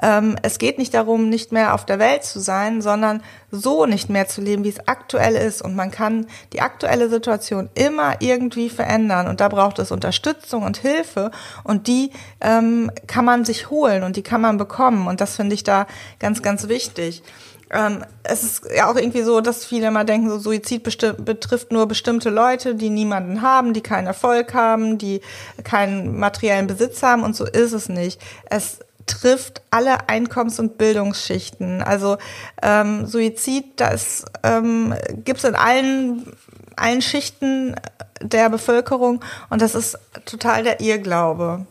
es 0.00 0.58
geht 0.58 0.78
nicht 0.78 0.94
darum, 0.94 1.28
nicht 1.28 1.50
mehr 1.50 1.74
auf 1.74 1.84
der 1.84 1.98
Welt 1.98 2.22
zu 2.22 2.38
sein, 2.38 2.82
sondern 2.82 3.20
so 3.50 3.84
nicht 3.84 4.08
mehr 4.08 4.28
zu 4.28 4.40
leben, 4.40 4.62
wie 4.62 4.68
es 4.68 4.86
aktuell 4.86 5.34
ist. 5.34 5.60
Und 5.60 5.74
man 5.74 5.90
kann 5.90 6.26
die 6.52 6.60
aktuelle 6.60 7.08
Situation 7.08 7.68
immer 7.74 8.20
irgendwie 8.20 8.70
verändern. 8.70 9.26
Und 9.26 9.40
da 9.40 9.48
braucht 9.48 9.80
es 9.80 9.90
Unterstützung 9.90 10.62
und 10.62 10.76
Hilfe. 10.76 11.32
Und 11.64 11.88
die 11.88 12.12
ähm, 12.40 12.92
kann 13.08 13.24
man 13.24 13.44
sich 13.44 13.70
holen 13.70 14.04
und 14.04 14.14
die 14.14 14.22
kann 14.22 14.40
man 14.40 14.56
bekommen. 14.56 15.08
Und 15.08 15.20
das 15.20 15.34
finde 15.34 15.54
ich 15.54 15.64
da 15.64 15.88
ganz, 16.20 16.42
ganz 16.42 16.68
wichtig. 16.68 17.24
Ähm, 17.70 18.04
es 18.22 18.44
ist 18.44 18.62
ja 18.74 18.90
auch 18.90 18.96
irgendwie 18.96 19.22
so, 19.22 19.40
dass 19.40 19.64
viele 19.64 19.88
immer 19.88 20.04
denken, 20.04 20.30
so 20.30 20.38
Suizid 20.38 20.82
betrifft 20.82 21.72
nur 21.72 21.86
bestimmte 21.86 22.30
Leute, 22.30 22.74
die 22.74 22.88
niemanden 22.88 23.42
haben, 23.42 23.74
die 23.74 23.82
keinen 23.82 24.06
Erfolg 24.06 24.54
haben, 24.54 24.96
die 24.96 25.20
keinen 25.64 26.18
materiellen 26.18 26.66
Besitz 26.66 27.02
haben 27.02 27.24
und 27.24 27.36
so 27.36 27.44
ist 27.44 27.72
es 27.72 27.88
nicht. 27.88 28.20
Es 28.48 28.78
trifft 29.08 29.62
alle 29.70 30.08
Einkommens- 30.08 30.60
und 30.60 30.78
Bildungsschichten. 30.78 31.82
Also 31.82 32.18
ähm, 32.62 33.06
Suizid, 33.06 33.64
das 33.80 34.24
ähm, 34.42 34.94
gibt 35.24 35.38
es 35.38 35.44
in 35.44 35.54
allen, 35.54 36.32
allen 36.76 37.02
Schichten 37.02 37.74
der 38.20 38.50
Bevölkerung 38.50 39.24
und 39.50 39.62
das 39.62 39.74
ist 39.74 39.98
total 40.24 40.62
der 40.62 40.80
Irrglaube. 40.80 41.66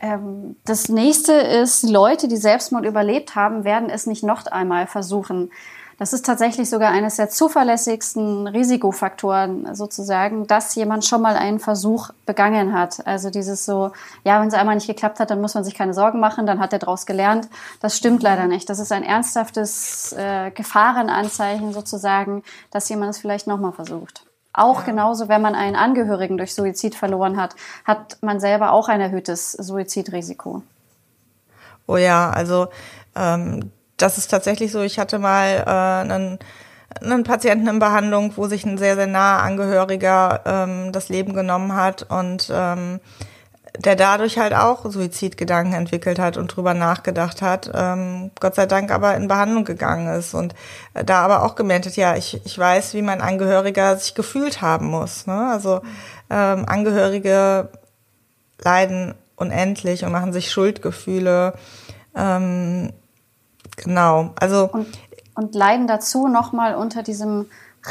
Ähm, 0.00 0.56
das 0.64 0.88
nächste 0.88 1.32
ist, 1.32 1.82
Leute, 1.82 2.28
die 2.28 2.36
Selbstmord 2.36 2.84
überlebt 2.84 3.34
haben, 3.34 3.64
werden 3.64 3.90
es 3.90 4.06
nicht 4.06 4.22
noch 4.22 4.46
einmal 4.46 4.86
versuchen. 4.86 5.50
Das 6.00 6.14
ist 6.14 6.24
tatsächlich 6.24 6.70
sogar 6.70 6.92
eines 6.92 7.16
der 7.16 7.28
zuverlässigsten 7.28 8.46
Risikofaktoren 8.46 9.74
sozusagen, 9.74 10.46
dass 10.46 10.74
jemand 10.74 11.04
schon 11.04 11.20
mal 11.20 11.36
einen 11.36 11.60
Versuch 11.60 12.08
begangen 12.24 12.72
hat. 12.72 13.06
Also 13.06 13.28
dieses 13.28 13.66
so, 13.66 13.92
ja, 14.24 14.40
wenn 14.40 14.48
es 14.48 14.54
einmal 14.54 14.76
nicht 14.76 14.86
geklappt 14.86 15.20
hat, 15.20 15.30
dann 15.30 15.42
muss 15.42 15.52
man 15.52 15.62
sich 15.62 15.74
keine 15.74 15.92
Sorgen 15.92 16.18
machen, 16.18 16.46
dann 16.46 16.58
hat 16.58 16.72
er 16.72 16.78
daraus 16.78 17.04
gelernt. 17.04 17.50
Das 17.80 17.98
stimmt 17.98 18.22
leider 18.22 18.46
nicht. 18.46 18.70
Das 18.70 18.78
ist 18.78 18.92
ein 18.92 19.02
ernsthaftes 19.02 20.14
äh, 20.14 20.50
Gefahrenanzeichen 20.52 21.74
sozusagen, 21.74 22.44
dass 22.70 22.88
jemand 22.88 23.10
es 23.10 23.18
vielleicht 23.18 23.46
nochmal 23.46 23.72
versucht. 23.72 24.24
Auch 24.60 24.84
genauso, 24.84 25.30
wenn 25.30 25.40
man 25.40 25.54
einen 25.54 25.74
Angehörigen 25.74 26.36
durch 26.36 26.54
Suizid 26.54 26.94
verloren 26.94 27.38
hat, 27.38 27.56
hat 27.86 28.18
man 28.20 28.40
selber 28.40 28.72
auch 28.72 28.90
ein 28.90 29.00
erhöhtes 29.00 29.52
Suizidrisiko. 29.52 30.62
Oh 31.86 31.96
ja, 31.96 32.28
also 32.28 32.68
ähm, 33.16 33.70
das 33.96 34.18
ist 34.18 34.30
tatsächlich 34.30 34.70
so. 34.70 34.82
Ich 34.82 34.98
hatte 34.98 35.18
mal 35.18 35.64
äh, 35.66 36.12
einen, 36.12 36.38
einen 37.00 37.24
Patienten 37.24 37.68
in 37.68 37.78
Behandlung, 37.78 38.34
wo 38.36 38.48
sich 38.48 38.66
ein 38.66 38.76
sehr, 38.76 38.96
sehr 38.96 39.06
naher 39.06 39.44
Angehöriger 39.44 40.42
ähm, 40.44 40.92
das 40.92 41.08
Leben 41.08 41.32
genommen 41.32 41.74
hat 41.74 42.02
und 42.10 42.52
ähm, 42.52 43.00
der 43.78 43.96
dadurch 43.96 44.38
halt 44.38 44.54
auch 44.54 44.90
Suizidgedanken 44.90 45.74
entwickelt 45.74 46.18
hat 46.18 46.36
und 46.36 46.48
drüber 46.48 46.74
nachgedacht 46.74 47.42
hat, 47.42 47.70
ähm, 47.74 48.30
Gott 48.40 48.54
sei 48.54 48.66
Dank 48.66 48.90
aber 48.90 49.14
in 49.16 49.28
Behandlung 49.28 49.64
gegangen 49.64 50.12
ist 50.14 50.34
und 50.34 50.54
äh, 50.94 51.04
da 51.04 51.20
aber 51.20 51.42
auch 51.42 51.54
gemerkt 51.54 51.86
hat, 51.86 51.96
ja, 51.96 52.16
ich, 52.16 52.40
ich 52.44 52.58
weiß, 52.58 52.94
wie 52.94 53.02
mein 53.02 53.20
Angehöriger 53.20 53.96
sich 53.96 54.14
gefühlt 54.14 54.62
haben 54.62 54.86
muss. 54.86 55.26
Ne? 55.26 55.50
Also 55.50 55.80
ähm, 56.30 56.64
Angehörige 56.66 57.68
leiden 58.62 59.14
unendlich 59.36 60.04
und 60.04 60.12
machen 60.12 60.32
sich 60.32 60.50
Schuldgefühle. 60.50 61.54
Ähm, 62.14 62.92
Genau, 63.76 64.30
also. 64.38 64.68
Und, 64.72 64.86
und 65.34 65.54
leiden 65.54 65.86
dazu 65.86 66.28
nochmal 66.28 66.74
unter 66.74 67.02
diesem 67.02 67.46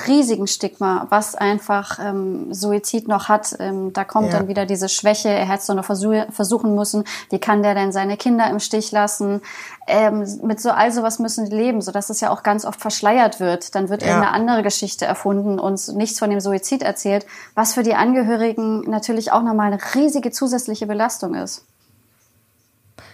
riesigen 0.08 0.48
Stigma, 0.48 1.08
was 1.10 1.36
einfach 1.36 2.00
ähm, 2.00 2.54
Suizid 2.54 3.08
noch 3.08 3.28
hat. 3.28 3.56
Ähm, 3.60 3.92
da 3.94 4.04
kommt 4.04 4.32
ja. 4.32 4.40
dann 4.40 4.48
wieder 4.48 4.66
diese 4.66 4.88
Schwäche, 4.88 5.30
er 5.30 5.48
hätte 5.48 5.62
es 5.62 5.68
noch 5.68 5.86
versuch 5.86 6.14
versuchen 6.32 6.76
müssen, 6.76 7.04
wie 7.30 7.40
kann 7.40 7.64
der 7.64 7.74
denn 7.74 7.92
seine 7.92 8.18
Kinder 8.18 8.50
im 8.50 8.60
Stich 8.60 8.92
lassen? 8.92 9.42
Ähm, 9.88 10.26
mit 10.44 10.62
so 10.62 10.70
all 10.70 10.92
sowas 10.92 11.20
müssen 11.20 11.50
die 11.50 11.56
leben, 11.56 11.82
sodass 11.82 12.10
es 12.10 12.22
ja 12.22 12.30
auch 12.30 12.44
ganz 12.44 12.66
oft 12.66 12.80
verschleiert 12.80 13.40
wird. 13.40 13.74
Dann 13.76 13.90
wird 13.90 14.04
ja. 14.04 14.16
eine 14.16 14.32
andere 14.32 14.62
Geschichte 14.62 15.06
erfunden 15.06 15.60
und 15.60 15.96
nichts 15.96 16.20
von 16.20 16.30
dem 16.30 16.40
Suizid 16.40 16.84
erzählt, 16.84 17.26
was 17.56 17.74
für 17.74 17.84
die 17.84 17.96
Angehörigen 17.96 18.82
natürlich 18.90 19.32
auch 19.32 19.42
nochmal 19.42 19.74
eine 19.74 19.80
riesige 19.96 20.32
zusätzliche 20.32 20.86
Belastung 20.86 21.34
ist. 21.34 21.66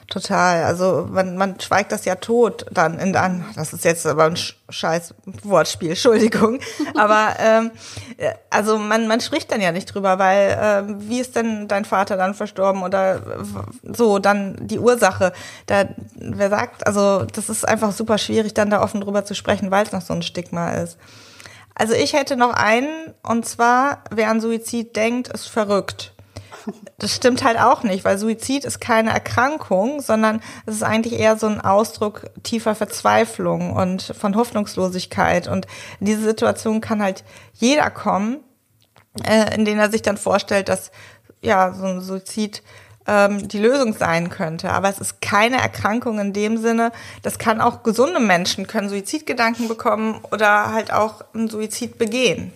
Total. 0.07 0.63
Also 0.65 1.07
man, 1.09 1.35
man 1.35 1.59
schweigt 1.59 1.91
das 1.91 2.05
ja 2.05 2.15
tot 2.15 2.65
dann 2.71 2.99
in 2.99 3.11
dann. 3.11 3.43
Das 3.55 3.73
ist 3.73 3.83
jetzt 3.85 4.05
aber 4.05 4.25
ein 4.25 4.37
scheiß 4.69 5.15
Wortspiel, 5.43 5.89
Entschuldigung. 5.91 6.59
Aber 6.95 7.35
ähm, 7.39 7.71
also 8.51 8.77
man, 8.77 9.07
man 9.07 9.19
spricht 9.19 9.51
dann 9.51 9.61
ja 9.61 9.71
nicht 9.71 9.85
drüber, 9.85 10.19
weil 10.19 10.57
ähm, 10.61 11.09
wie 11.09 11.19
ist 11.19 11.35
denn 11.35 11.67
dein 11.67 11.85
Vater 11.85 12.17
dann 12.17 12.35
verstorben 12.35 12.83
oder 12.83 13.21
so, 13.83 14.19
dann 14.19 14.67
die 14.67 14.79
Ursache. 14.79 15.33
Da, 15.65 15.85
wer 16.15 16.49
sagt, 16.49 16.85
also 16.85 17.25
das 17.25 17.49
ist 17.49 17.67
einfach 17.67 17.91
super 17.91 18.19
schwierig, 18.19 18.53
dann 18.53 18.69
da 18.69 18.83
offen 18.83 19.01
drüber 19.01 19.25
zu 19.25 19.33
sprechen, 19.33 19.71
weil 19.71 19.85
es 19.85 19.91
noch 19.91 20.01
so 20.01 20.13
ein 20.13 20.21
Stigma 20.21 20.71
ist. 20.73 20.97
Also 21.73 21.93
ich 21.93 22.13
hätte 22.13 22.37
noch 22.37 22.53
einen, 22.53 23.13
und 23.21 23.45
zwar, 23.45 24.03
wer 24.09 24.29
an 24.29 24.39
Suizid 24.39 24.95
denkt, 24.95 25.27
ist 25.27 25.47
verrückt. 25.47 26.14
Das 26.97 27.15
stimmt 27.15 27.43
halt 27.43 27.59
auch 27.59 27.83
nicht, 27.83 28.05
weil 28.05 28.17
Suizid 28.17 28.65
ist 28.65 28.79
keine 28.79 29.11
Erkrankung, 29.11 30.01
sondern 30.01 30.41
es 30.65 30.75
ist 30.75 30.83
eigentlich 30.83 31.19
eher 31.19 31.37
so 31.37 31.47
ein 31.47 31.61
Ausdruck 31.61 32.25
tiefer 32.43 32.75
Verzweiflung 32.75 33.73
und 33.73 34.01
von 34.17 34.35
Hoffnungslosigkeit. 34.35 35.47
Und 35.47 35.67
in 35.99 36.07
diese 36.07 36.21
Situation 36.21 36.81
kann 36.81 37.01
halt 37.01 37.23
jeder 37.53 37.89
kommen, 37.89 38.37
äh, 39.23 39.53
in 39.55 39.65
denen 39.65 39.79
er 39.79 39.91
sich 39.91 40.01
dann 40.01 40.17
vorstellt, 40.17 40.69
dass 40.69 40.91
ja 41.41 41.73
so 41.73 41.85
ein 41.85 42.01
Suizid 42.01 42.63
ähm, 43.07 43.47
die 43.47 43.59
Lösung 43.59 43.93
sein 43.93 44.29
könnte. 44.29 44.71
Aber 44.71 44.89
es 44.89 44.99
ist 44.99 45.21
keine 45.21 45.57
Erkrankung 45.57 46.19
in 46.19 46.33
dem 46.33 46.57
Sinne. 46.57 46.91
Das 47.21 47.37
kann 47.37 47.61
auch 47.61 47.83
gesunde 47.83 48.19
Menschen 48.19 48.67
können 48.67 48.89
Suizidgedanken 48.89 49.67
bekommen 49.67 50.19
oder 50.31 50.73
halt 50.73 50.91
auch 50.91 51.23
einen 51.33 51.49
Suizid 51.49 51.97
begehen. 51.97 52.51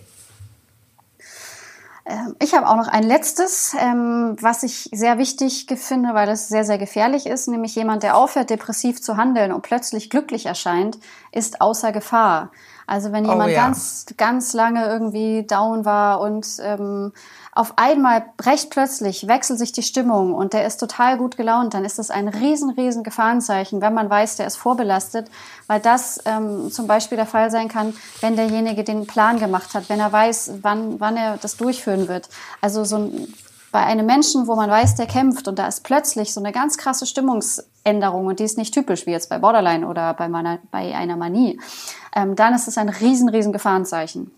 Ähm, 2.10 2.34
ich 2.42 2.54
habe 2.54 2.68
auch 2.68 2.76
noch 2.76 2.88
ein 2.88 3.04
letztes, 3.04 3.74
ähm, 3.78 4.36
was 4.40 4.62
ich 4.62 4.88
sehr 4.92 5.18
wichtig 5.18 5.66
finde, 5.76 6.14
weil 6.14 6.26
das 6.26 6.48
sehr, 6.48 6.64
sehr 6.64 6.78
gefährlich 6.78 7.26
ist, 7.26 7.46
nämlich 7.46 7.74
jemand, 7.76 8.02
der 8.02 8.16
aufhört, 8.16 8.50
depressiv 8.50 9.00
zu 9.00 9.16
handeln 9.16 9.52
und 9.52 9.62
plötzlich 9.62 10.10
glücklich 10.10 10.46
erscheint, 10.46 10.98
ist 11.30 11.60
außer 11.60 11.92
Gefahr. 11.92 12.50
Also 12.86 13.12
wenn 13.12 13.24
oh 13.26 13.30
jemand 13.30 13.50
oh, 13.50 13.54
ja. 13.54 13.62
ganz, 13.62 14.06
ganz 14.16 14.52
lange 14.52 14.84
irgendwie 14.84 15.46
down 15.46 15.84
war 15.84 16.20
und 16.20 16.46
ähm, 16.60 17.12
auf 17.52 17.74
einmal 17.76 18.26
recht 18.40 18.70
plötzlich 18.70 19.26
wechselt 19.26 19.58
sich 19.58 19.72
die 19.72 19.82
Stimmung 19.82 20.34
und 20.34 20.52
der 20.52 20.66
ist 20.66 20.78
total 20.78 21.18
gut 21.18 21.36
gelaunt, 21.36 21.74
dann 21.74 21.84
ist 21.84 21.98
das 21.98 22.10
ein 22.10 22.28
riesen, 22.28 22.70
riesen 22.70 23.02
Gefahrenzeichen, 23.02 23.80
wenn 23.80 23.92
man 23.92 24.08
weiß, 24.08 24.36
der 24.36 24.46
ist 24.46 24.56
vorbelastet, 24.56 25.28
weil 25.66 25.80
das 25.80 26.20
ähm, 26.26 26.70
zum 26.70 26.86
Beispiel 26.86 27.16
der 27.16 27.26
Fall 27.26 27.50
sein 27.50 27.68
kann, 27.68 27.94
wenn 28.20 28.36
derjenige 28.36 28.84
den 28.84 29.06
Plan 29.06 29.40
gemacht 29.40 29.74
hat, 29.74 29.88
wenn 29.88 29.98
er 29.98 30.12
weiß, 30.12 30.52
wann, 30.62 31.00
wann 31.00 31.16
er 31.16 31.38
das 31.38 31.56
durchführen 31.56 32.06
wird. 32.06 32.28
Also 32.60 32.84
so 32.84 32.96
ein, 32.96 33.34
bei 33.72 33.80
einem 33.80 34.06
Menschen, 34.06 34.46
wo 34.46 34.54
man 34.54 34.70
weiß, 34.70 34.94
der 34.94 35.06
kämpft 35.06 35.48
und 35.48 35.58
da 35.58 35.66
ist 35.66 35.82
plötzlich 35.82 36.32
so 36.32 36.40
eine 36.40 36.52
ganz 36.52 36.78
krasse 36.78 37.04
Stimmungsänderung 37.04 38.26
und 38.26 38.38
die 38.38 38.44
ist 38.44 38.58
nicht 38.58 38.74
typisch 38.74 39.06
wie 39.06 39.10
jetzt 39.10 39.28
bei 39.28 39.38
Borderline 39.38 39.88
oder 39.88 40.14
bei, 40.14 40.28
meiner, 40.28 40.58
bei 40.70 40.94
einer 40.94 41.16
Manie, 41.16 41.60
ähm, 42.14 42.36
dann 42.36 42.54
ist 42.54 42.68
es 42.68 42.78
ein 42.78 42.88
riesen, 42.88 43.28
riesen 43.28 43.52
Gefahrenzeichen 43.52 44.30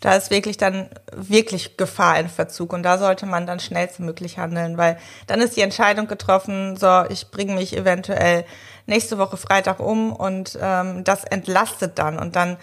da 0.00 0.14
ist 0.14 0.30
wirklich 0.30 0.56
dann 0.56 0.88
wirklich 1.14 1.76
Gefahr 1.76 2.18
in 2.18 2.28
Verzug 2.28 2.72
und 2.72 2.82
da 2.82 2.98
sollte 2.98 3.26
man 3.26 3.46
dann 3.46 3.60
schnellstmöglich 3.60 4.38
handeln, 4.38 4.78
weil 4.78 4.98
dann 5.26 5.40
ist 5.40 5.56
die 5.56 5.60
Entscheidung 5.60 6.06
getroffen, 6.06 6.76
so 6.76 7.04
ich 7.08 7.30
bringe 7.30 7.54
mich 7.54 7.76
eventuell 7.76 8.44
nächste 8.86 9.18
Woche 9.18 9.36
Freitag 9.36 9.78
um 9.78 10.12
und 10.12 10.58
ähm, 10.60 11.04
das 11.04 11.24
entlastet 11.24 11.98
dann 11.98 12.18
und 12.18 12.34
dann 12.34 12.56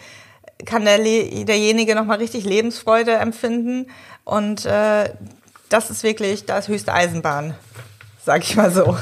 kann 0.65 0.85
der, 0.85 0.97
derjenige 0.97 1.93
nochmal 1.93 2.17
richtig 2.17 2.43
Lebensfreude 2.43 3.13
empfinden 3.13 3.87
und 4.23 4.65
äh, 4.65 5.13
das 5.69 5.91
ist 5.91 6.03
wirklich 6.03 6.45
das 6.45 6.67
höchste 6.67 6.93
Eisenbahn, 6.93 7.55
sag 8.23 8.43
ich 8.43 8.55
mal 8.55 8.71
so. 8.71 8.97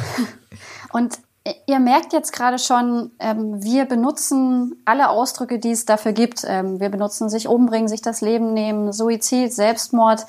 Und 0.92 1.20
Ihr 1.68 1.80
merkt 1.80 2.12
jetzt 2.12 2.34
gerade 2.34 2.58
schon, 2.58 3.12
ähm, 3.20 3.64
wir 3.64 3.86
benutzen 3.86 4.82
alle 4.84 5.10
Ausdrücke, 5.10 5.60
die 5.60 5.72
es 5.72 5.86
dafür 5.86 6.12
gibt. 6.12 6.44
Ähm, 6.48 6.80
wir 6.80 6.90
benutzen 6.90 7.30
sich 7.30 7.48
umbringen, 7.48 7.88
sich 7.88 8.02
das 8.02 8.22
Leben 8.22 8.54
nehmen, 8.54 8.92
Suizid, 8.92 9.54
Selbstmord 9.54 10.26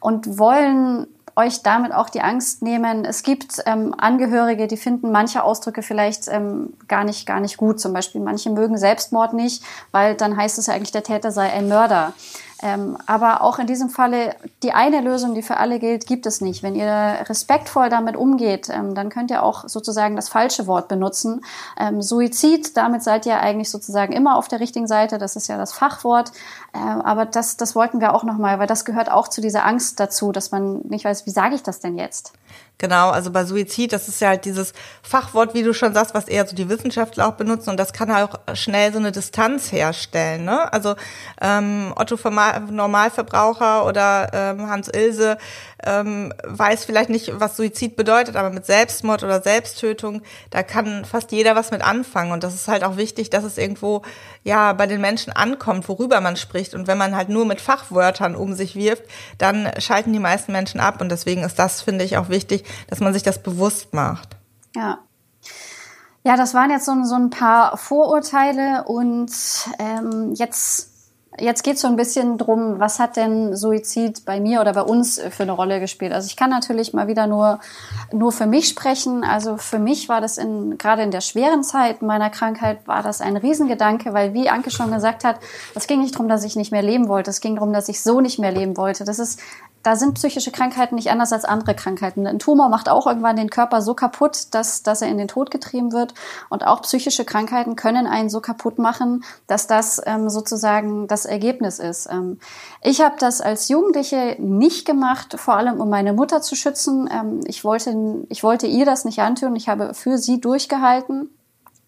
und 0.00 0.38
wollen 0.38 1.06
euch 1.36 1.62
damit 1.62 1.92
auch 1.92 2.08
die 2.08 2.20
Angst 2.20 2.62
nehmen. 2.62 3.04
Es 3.04 3.22
gibt 3.22 3.62
ähm, 3.66 3.94
Angehörige, 3.98 4.66
die 4.66 4.76
finden 4.76 5.10
manche 5.10 5.42
Ausdrücke 5.42 5.82
vielleicht 5.82 6.28
ähm, 6.28 6.72
gar 6.88 7.04
nicht 7.04 7.26
gar 7.26 7.40
nicht 7.40 7.56
gut. 7.56 7.80
Zum 7.80 7.92
Beispiel 7.92 8.20
manche 8.20 8.50
mögen 8.50 8.78
Selbstmord 8.78 9.34
nicht, 9.34 9.62
weil 9.90 10.14
dann 10.14 10.36
heißt 10.36 10.58
es 10.58 10.66
ja 10.66 10.74
eigentlich, 10.74 10.92
der 10.92 11.02
Täter 11.02 11.30
sei 11.30 11.52
ein 11.52 11.68
Mörder. 11.68 12.14
Ähm, 12.62 12.96
aber 13.06 13.42
auch 13.42 13.58
in 13.58 13.66
diesem 13.66 13.90
Falle, 13.90 14.36
die 14.62 14.72
eine 14.72 15.00
Lösung, 15.00 15.34
die 15.34 15.42
für 15.42 15.56
alle 15.56 15.78
gilt, 15.78 16.06
gibt 16.06 16.24
es 16.24 16.40
nicht. 16.40 16.62
Wenn 16.62 16.74
ihr 16.74 16.86
respektvoll 17.28 17.88
damit 17.90 18.16
umgeht, 18.16 18.68
ähm, 18.70 18.94
dann 18.94 19.08
könnt 19.08 19.30
ihr 19.30 19.42
auch 19.42 19.68
sozusagen 19.68 20.16
das 20.16 20.28
falsche 20.28 20.66
Wort 20.66 20.88
benutzen. 20.88 21.44
Ähm, 21.78 22.00
Suizid, 22.00 22.76
damit 22.76 23.02
seid 23.02 23.26
ihr 23.26 23.40
eigentlich 23.40 23.70
sozusagen 23.70 24.12
immer 24.12 24.36
auf 24.36 24.48
der 24.48 24.60
richtigen 24.60 24.86
Seite. 24.86 25.18
Das 25.18 25.36
ist 25.36 25.48
ja 25.48 25.58
das 25.58 25.72
Fachwort. 25.72 26.32
Ähm, 26.74 27.02
aber 27.02 27.26
das, 27.26 27.56
das 27.56 27.74
wollten 27.74 28.00
wir 28.00 28.14
auch 28.14 28.24
nochmal, 28.24 28.58
weil 28.58 28.66
das 28.66 28.84
gehört 28.84 29.10
auch 29.10 29.28
zu 29.28 29.40
dieser 29.40 29.64
Angst 29.64 29.98
dazu, 29.98 30.32
dass 30.32 30.50
man 30.50 30.80
nicht 30.88 31.04
weiß, 31.04 31.26
wie 31.26 31.30
sage 31.30 31.54
ich 31.56 31.62
das 31.62 31.80
denn 31.80 31.98
jetzt? 31.98 32.32
Genau, 32.78 33.10
also 33.10 33.30
bei 33.30 33.44
Suizid, 33.44 33.92
das 33.92 34.08
ist 34.08 34.20
ja 34.20 34.28
halt 34.30 34.44
dieses 34.44 34.72
Fachwort, 35.02 35.54
wie 35.54 35.62
du 35.62 35.72
schon 35.72 35.94
sagst, 35.94 36.12
was 36.12 36.26
eher 36.26 36.44
so 36.44 36.56
die 36.56 36.68
Wissenschaftler 36.68 37.28
auch 37.28 37.34
benutzen 37.34 37.70
und 37.70 37.76
das 37.76 37.92
kann 37.92 38.12
halt 38.12 38.30
auch 38.30 38.56
schnell 38.56 38.92
so 38.92 38.98
eine 38.98 39.12
Distanz 39.12 39.70
herstellen. 39.70 40.44
Ne? 40.44 40.72
Also 40.72 40.96
ähm, 41.40 41.94
Otto 41.96 42.16
Normalverbraucher 42.70 43.86
oder 43.86 44.28
ähm, 44.32 44.68
Hans 44.68 44.88
Ilse 44.88 45.38
ähm, 45.86 46.32
weiß 46.42 46.84
vielleicht 46.84 47.10
nicht, 47.10 47.38
was 47.38 47.56
Suizid 47.56 47.94
bedeutet, 47.94 48.36
aber 48.36 48.50
mit 48.50 48.66
Selbstmord 48.66 49.22
oder 49.22 49.40
Selbsttötung, 49.40 50.22
da 50.50 50.62
kann 50.62 51.04
fast 51.04 51.30
jeder 51.30 51.54
was 51.54 51.70
mit 51.70 51.82
anfangen. 51.82 52.32
Und 52.32 52.42
das 52.42 52.54
ist 52.54 52.68
halt 52.68 52.84
auch 52.84 52.96
wichtig, 52.96 53.30
dass 53.30 53.44
es 53.44 53.58
irgendwo 53.58 54.02
ja 54.44 54.72
bei 54.74 54.86
den 54.86 55.00
Menschen 55.00 55.32
ankommt, 55.32 55.88
worüber 55.88 56.20
man 56.20 56.36
spricht. 56.36 56.74
Und 56.74 56.86
wenn 56.86 56.98
man 56.98 57.16
halt 57.16 57.28
nur 57.28 57.46
mit 57.46 57.60
Fachwörtern 57.60 58.36
um 58.36 58.54
sich 58.54 58.76
wirft, 58.76 59.04
dann 59.38 59.68
schalten 59.78 60.12
die 60.12 60.18
meisten 60.20 60.52
Menschen 60.52 60.80
ab. 60.80 61.00
Und 61.00 61.10
deswegen 61.10 61.42
ist 61.42 61.58
das, 61.58 61.80
finde 61.80 62.04
ich, 62.04 62.16
auch 62.16 62.28
wichtig, 62.28 62.64
dass 62.88 63.00
man 63.00 63.12
sich 63.12 63.22
das 63.22 63.42
bewusst 63.42 63.92
macht. 63.94 64.36
Ja. 64.76 64.98
Ja, 66.26 66.36
das 66.36 66.54
waren 66.54 66.70
jetzt 66.70 66.86
so, 66.86 67.04
so 67.04 67.16
ein 67.16 67.28
paar 67.28 67.76
Vorurteile 67.76 68.84
und 68.84 69.30
ähm, 69.78 70.32
jetzt 70.34 70.93
Jetzt 71.38 71.64
geht 71.64 71.76
es 71.76 71.80
so 71.80 71.88
ein 71.88 71.96
bisschen 71.96 72.38
drum, 72.38 72.78
was 72.78 73.00
hat 73.00 73.16
denn 73.16 73.56
Suizid 73.56 74.24
bei 74.24 74.38
mir 74.38 74.60
oder 74.60 74.72
bei 74.72 74.82
uns 74.82 75.20
für 75.30 75.42
eine 75.42 75.52
Rolle 75.52 75.80
gespielt? 75.80 76.12
Also 76.12 76.26
ich 76.26 76.36
kann 76.36 76.50
natürlich 76.50 76.92
mal 76.92 77.08
wieder 77.08 77.26
nur, 77.26 77.58
nur 78.12 78.30
für 78.30 78.46
mich 78.46 78.68
sprechen. 78.68 79.24
Also 79.24 79.56
für 79.56 79.80
mich 79.80 80.08
war 80.08 80.20
das 80.20 80.38
in, 80.38 80.78
gerade 80.78 81.02
in 81.02 81.10
der 81.10 81.20
schweren 81.20 81.64
Zeit 81.64 82.02
meiner 82.02 82.30
Krankheit 82.30 82.86
war 82.86 83.02
das 83.02 83.20
ein 83.20 83.36
Riesengedanke, 83.36 84.14
weil 84.14 84.32
wie 84.32 84.48
Anke 84.48 84.70
schon 84.70 84.92
gesagt 84.92 85.24
hat, 85.24 85.40
es 85.74 85.88
ging 85.88 86.02
nicht 86.02 86.14
darum, 86.14 86.28
dass 86.28 86.44
ich 86.44 86.54
nicht 86.54 86.70
mehr 86.70 86.82
leben 86.82 87.08
wollte. 87.08 87.30
Es 87.30 87.40
ging 87.40 87.56
darum, 87.56 87.72
dass 87.72 87.88
ich 87.88 88.00
so 88.00 88.20
nicht 88.20 88.38
mehr 88.38 88.52
leben 88.52 88.76
wollte. 88.76 89.04
Das 89.04 89.18
ist 89.18 89.40
da 89.84 89.96
sind 89.96 90.14
psychische 90.14 90.50
Krankheiten 90.50 90.94
nicht 90.94 91.10
anders 91.10 91.32
als 91.32 91.44
andere 91.44 91.74
Krankheiten. 91.74 92.26
Ein 92.26 92.38
Tumor 92.38 92.70
macht 92.70 92.88
auch 92.88 93.06
irgendwann 93.06 93.36
den 93.36 93.50
Körper 93.50 93.82
so 93.82 93.92
kaputt, 93.94 94.46
dass, 94.52 94.82
dass 94.82 95.02
er 95.02 95.08
in 95.08 95.18
den 95.18 95.28
Tod 95.28 95.50
getrieben 95.50 95.92
wird. 95.92 96.14
Und 96.48 96.66
auch 96.66 96.80
psychische 96.82 97.26
Krankheiten 97.26 97.76
können 97.76 98.06
einen 98.06 98.30
so 98.30 98.40
kaputt 98.40 98.78
machen, 98.78 99.24
dass 99.46 99.66
das 99.66 100.00
ähm, 100.06 100.30
sozusagen 100.30 101.06
das 101.06 101.26
Ergebnis 101.26 101.78
ist. 101.78 102.08
Ähm, 102.10 102.40
ich 102.82 103.02
habe 103.02 103.16
das 103.18 103.42
als 103.42 103.68
Jugendliche 103.68 104.36
nicht 104.38 104.86
gemacht, 104.86 105.38
vor 105.38 105.54
allem 105.54 105.78
um 105.78 105.90
meine 105.90 106.14
Mutter 106.14 106.40
zu 106.40 106.56
schützen. 106.56 107.08
Ähm, 107.12 107.40
ich, 107.46 107.62
wollte, 107.62 108.24
ich 108.30 108.42
wollte 108.42 108.66
ihr 108.66 108.86
das 108.86 109.04
nicht 109.04 109.20
antun. 109.20 109.54
Ich 109.54 109.68
habe 109.68 109.92
für 109.92 110.16
sie 110.16 110.40
durchgehalten. 110.40 111.28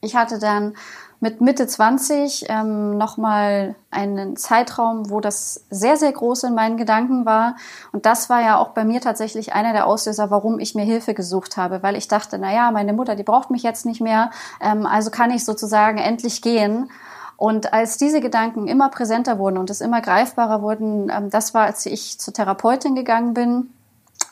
Ich 0.01 0.15
hatte 0.15 0.39
dann 0.39 0.75
mit 1.21 1.41
Mitte 1.41 1.67
20 1.67 2.47
ähm, 2.49 2.99
nochmal 2.99 3.75
einen 3.91 4.37
Zeitraum, 4.37 5.09
wo 5.11 5.21
das 5.21 5.65
sehr, 5.71 5.97
sehr 5.97 6.13
groß 6.13 6.45
in 6.45 6.55
meinen 6.55 6.77
Gedanken 6.77 7.25
war. 7.25 7.57
Und 7.93 8.05
das 8.05 8.29
war 8.29 8.43
ja 8.43 8.59
auch 8.59 8.71
bei 8.71 8.85
mir 8.85 9.01
tatsächlich 9.01 9.55
einer 9.55 9.73
der 9.73 9.87
Auslöser, 9.87 10.31
warum 10.31 10.59
ich 10.59 10.75
mir 10.75 10.85
Hilfe 10.85 11.15
gesucht 11.15 11.57
habe, 11.57 11.83
weil 11.83 11.97
ich 11.97 12.09
dachte, 12.09 12.39
na 12.39 12.53
ja, 12.53 12.71
meine 12.71 12.93
Mutter, 12.93 13.17
die 13.17 13.23
braucht 13.23 13.51
mich 13.51 13.63
jetzt 13.63 13.87
nicht 13.87 14.01
mehr, 14.01 14.31
ähm, 14.61 14.85
also 14.85 15.11
kann 15.11 15.31
ich 15.31 15.45
sozusagen 15.45 15.99
endlich 15.99 16.43
gehen. 16.43 16.91
Und 17.39 17.73
als 17.73 17.99
diese 17.99 18.21
Gedanken 18.21 18.67
immer 18.67 18.89
präsenter 18.89 19.39
wurden 19.39 19.59
und 19.59 19.71
es 19.71 19.81
immer 19.81 20.01
greifbarer 20.01 20.63
wurden, 20.63 21.11
ähm, 21.11 21.31
das 21.31 21.55
war, 21.55 21.65
als 21.65 21.87
ich 21.87 22.19
zur 22.19 22.35
Therapeutin 22.35 22.95
gegangen 22.95 23.33
bin. 23.35 23.71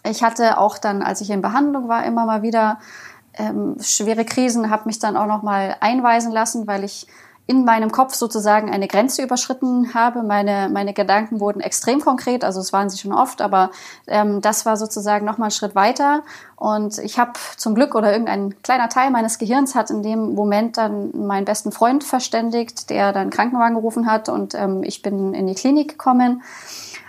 Ich 0.06 0.22
hatte 0.22 0.58
auch 0.58 0.76
dann, 0.76 1.02
als 1.02 1.22
ich 1.22 1.30
in 1.30 1.40
Behandlung 1.40 1.88
war, 1.88 2.04
immer 2.04 2.26
mal 2.26 2.42
wieder 2.42 2.78
ähm, 3.38 3.76
schwere 3.80 4.24
Krisen, 4.24 4.70
habe 4.70 4.84
mich 4.86 4.98
dann 4.98 5.16
auch 5.16 5.26
noch 5.26 5.42
mal 5.42 5.76
einweisen 5.80 6.32
lassen, 6.32 6.66
weil 6.66 6.84
ich 6.84 7.06
in 7.46 7.64
meinem 7.64 7.92
Kopf 7.92 8.14
sozusagen 8.14 8.70
eine 8.70 8.88
Grenze 8.88 9.22
überschritten 9.22 9.92
habe. 9.92 10.22
Meine, 10.22 10.70
meine 10.72 10.94
Gedanken 10.94 11.40
wurden 11.40 11.60
extrem 11.60 12.00
konkret, 12.00 12.42
also 12.42 12.60
es 12.60 12.72
waren 12.72 12.88
sie 12.88 12.96
schon 12.96 13.12
oft, 13.12 13.42
aber 13.42 13.70
ähm, 14.06 14.40
das 14.40 14.64
war 14.64 14.78
sozusagen 14.78 15.26
noch 15.26 15.36
mal 15.36 15.46
ein 15.46 15.50
Schritt 15.50 15.74
weiter. 15.74 16.22
Und 16.56 16.96
ich 16.98 17.18
habe 17.18 17.32
zum 17.58 17.74
Glück 17.74 17.94
oder 17.94 18.12
irgendein 18.12 18.62
kleiner 18.62 18.88
Teil 18.88 19.10
meines 19.10 19.38
Gehirns 19.38 19.74
hat 19.74 19.90
in 19.90 20.02
dem 20.02 20.34
Moment 20.34 20.78
dann 20.78 21.10
meinen 21.26 21.44
besten 21.44 21.70
Freund 21.70 22.02
verständigt, 22.02 22.88
der 22.88 23.12
dann 23.12 23.28
Krankenwagen 23.28 23.74
gerufen 23.74 24.06
hat 24.06 24.30
und 24.30 24.54
ähm, 24.54 24.82
ich 24.82 25.02
bin 25.02 25.34
in 25.34 25.46
die 25.46 25.54
Klinik 25.54 25.90
gekommen. 25.90 26.42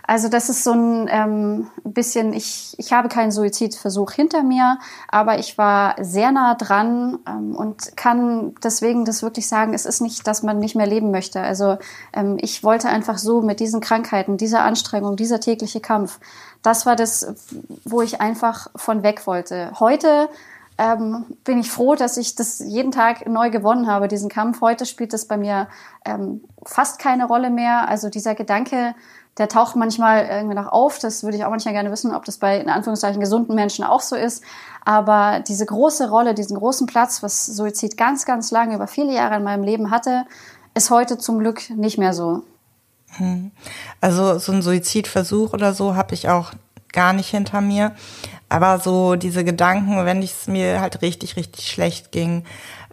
Also 0.08 0.30
das 0.30 0.50
ist 0.50 0.64
so 0.64 0.72
ein 0.72 1.08
ähm, 1.10 1.68
bisschen, 1.84 2.34
ich, 2.34 2.76
ich 2.78 2.94
habe 2.94 3.10
keinen 3.10 3.32
Suizidversuch 3.32 4.12
hinter 4.12 4.44
mir, 4.44 4.78
aber 5.08 5.40
ich 5.40 5.58
war 5.58 5.96
sehr 6.00 6.32
nah 6.32 6.54
dran 6.54 7.20
ähm, 7.28 7.56
und 7.56 7.98
kann 7.98 8.54
deswegen 8.64 9.06
das 9.06 9.24
wirklich 9.24 9.48
sagen, 9.48 9.74
es 9.74 9.86
ist 9.86 10.02
nicht, 10.02 10.28
dass 10.28 10.44
man 10.44 10.60
nicht 10.60 10.76
mehr 10.76 10.88
leben 10.88 11.10
möchte. 11.10 11.42
Also 11.42 11.78
ähm, 12.14 12.38
ich 12.40 12.64
wollte 12.64 12.90
einfach 12.90 13.18
so 13.18 13.42
mit 13.42 13.60
diesen 13.60 13.82
Krankheiten, 13.82 14.38
dieser 14.38 14.64
Anstrengung, 14.64 15.16
dieser 15.16 15.40
tägliche 15.40 15.80
Kampf, 15.80 16.20
das 16.62 16.86
war 16.86 16.96
das, 16.96 17.28
wo 17.84 18.02
ich 18.02 18.22
einfach 18.22 18.68
von 18.76 19.04
weg 19.04 19.28
wollte. 19.28 19.72
Heute 19.80 20.30
ähm, 20.78 21.26
bin 21.44 21.60
ich 21.60 21.72
froh, 21.72 21.96
dass 21.96 22.18
ich 22.18 22.36
das 22.36 22.60
jeden 22.60 22.92
Tag 22.92 23.28
neu 23.28 23.50
gewonnen 23.50 23.88
habe, 23.88 24.08
diesen 24.08 24.30
Kampf. 24.30 24.62
Heute 24.62 24.86
spielt 24.86 25.14
das 25.14 25.26
bei 25.26 25.38
mir 25.38 25.68
ähm, 26.04 26.44
fast 26.66 27.00
keine 27.00 27.26
Rolle 27.28 27.50
mehr. 27.50 27.88
Also 27.88 28.10
dieser 28.10 28.36
Gedanke, 28.36 28.94
der 29.38 29.50
taucht 29.50 29.76
manchmal 29.76 30.26
irgendwie 30.26 30.56
noch 30.56 30.72
auf. 30.72 31.00
Das 31.00 31.24
würde 31.24 31.38
ich 31.38 31.44
auch 31.44 31.50
manchmal 31.50 31.74
gerne 31.74 31.92
wissen, 31.92 32.16
ob 32.16 32.26
das 32.26 32.38
bei 32.38 32.60
in 32.60 32.70
Anführungszeichen 32.70 33.20
gesunden 33.20 33.56
Menschen 33.56 33.84
auch 33.84 34.02
so 34.02 34.16
ist. 34.16 34.44
Aber 34.86 35.42
diese 35.46 35.66
große 35.66 36.10
Rolle, 36.10 36.34
diesen 36.34 36.58
großen 36.58 36.88
Platz, 36.88 37.22
was 37.22 37.46
Suizid 37.46 37.98
ganz, 37.98 38.26
ganz 38.26 38.52
lange 38.52 38.76
über 38.76 38.88
viele 38.88 39.14
Jahre 39.14 39.36
in 39.36 39.44
meinem 39.44 39.64
Leben 39.64 39.92
hatte, 39.92 40.26
ist 40.74 40.90
heute 40.90 41.18
zum 41.18 41.40
Glück 41.40 41.70
nicht 41.70 41.98
mehr 41.98 42.14
so. 42.14 42.44
Hm. 43.18 43.52
Also 44.02 44.40
so 44.40 44.52
ein 44.52 44.62
Suizidversuch 44.62 45.54
oder 45.54 45.74
so 45.74 45.96
habe 45.96 46.14
ich 46.14 46.30
auch 46.30 46.52
gar 46.92 47.14
nicht 47.14 47.30
hinter 47.30 47.62
mir. 47.62 47.94
Aber 48.48 48.80
so 48.80 49.16
diese 49.16 49.44
Gedanken, 49.44 50.06
wenn 50.06 50.22
es 50.22 50.48
mir 50.48 50.80
halt 50.80 51.02
richtig, 51.02 51.36
richtig 51.36 51.68
schlecht 51.70 52.12
ging, 52.12 52.46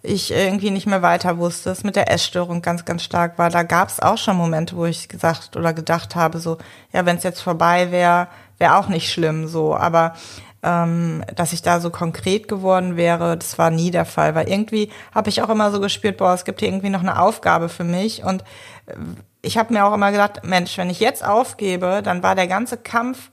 ich 0.03 0.33
irgendwie 0.33 0.71
nicht 0.71 0.87
mehr 0.87 1.03
weiter 1.03 1.39
wusste, 1.39 1.71
es 1.71 1.85
mit 1.85 1.95
der 1.95 2.11
Essstörung 2.11 2.61
ganz, 2.61 2.85
ganz 2.85 3.03
stark 3.05 3.39
war, 3.39 3.51
da 3.51 3.63
gab 3.63 3.89
es 3.89 4.01
auch 4.01 4.19
schon 4.19 4.37
Momente, 4.37 4.77
wo 4.77 4.85
ich 4.85 5.09
gesagt 5.09 5.57
oder 5.57 5.73
gedacht 5.73 6.17
habe, 6.17 6.39
so, 6.39 6.59
ja, 6.93 7.07
wenn 7.07 7.17
es 7.17 7.23
jetzt 7.23 7.41
vorbei 7.41 7.93
wäre, 7.93 8.27
wäre 8.59 8.77
auch 8.77 8.89
nicht 8.89 9.13
schlimm, 9.13 9.47
so. 9.47 9.77
Aber 9.77 10.15
ähm, 10.63 11.25
dass 11.35 11.53
ich 11.53 11.63
da 11.63 11.81
so 11.81 11.91
konkret 11.91 12.49
geworden 12.49 12.97
wäre, 12.97 13.37
das 13.37 13.59
war 13.59 13.71
nie 13.71 13.91
der 13.91 14.05
Fall, 14.05 14.35
weil 14.35 14.49
irgendwie 14.49 14.91
habe 15.15 15.29
ich 15.29 15.43
auch 15.43 15.49
immer 15.49 15.71
so 15.71 15.81
gespürt, 15.81 16.17
boah, 16.17 16.35
es 16.35 16.45
gibt 16.45 16.61
hier 16.61 16.69
irgendwie 16.69 16.91
noch 16.91 17.01
eine 17.01 17.21
Aufgabe 17.21 17.69
für 17.69 17.85
mich. 17.85 18.25
Und 18.25 18.43
äh, 18.87 18.95
ich 19.41 19.59
habe 19.59 19.73
mir 19.73 19.85
auch 19.85 19.95
immer 19.95 20.11
gedacht, 20.11 20.45
Mensch, 20.45 20.79
wenn 20.79 20.91
ich 20.91 21.01
jetzt 21.01 21.25
aufgebe, 21.25 22.01
dann 22.03 22.23
war 22.23 22.35
der 22.35 22.47
ganze 22.47 22.77
Kampf 22.77 23.31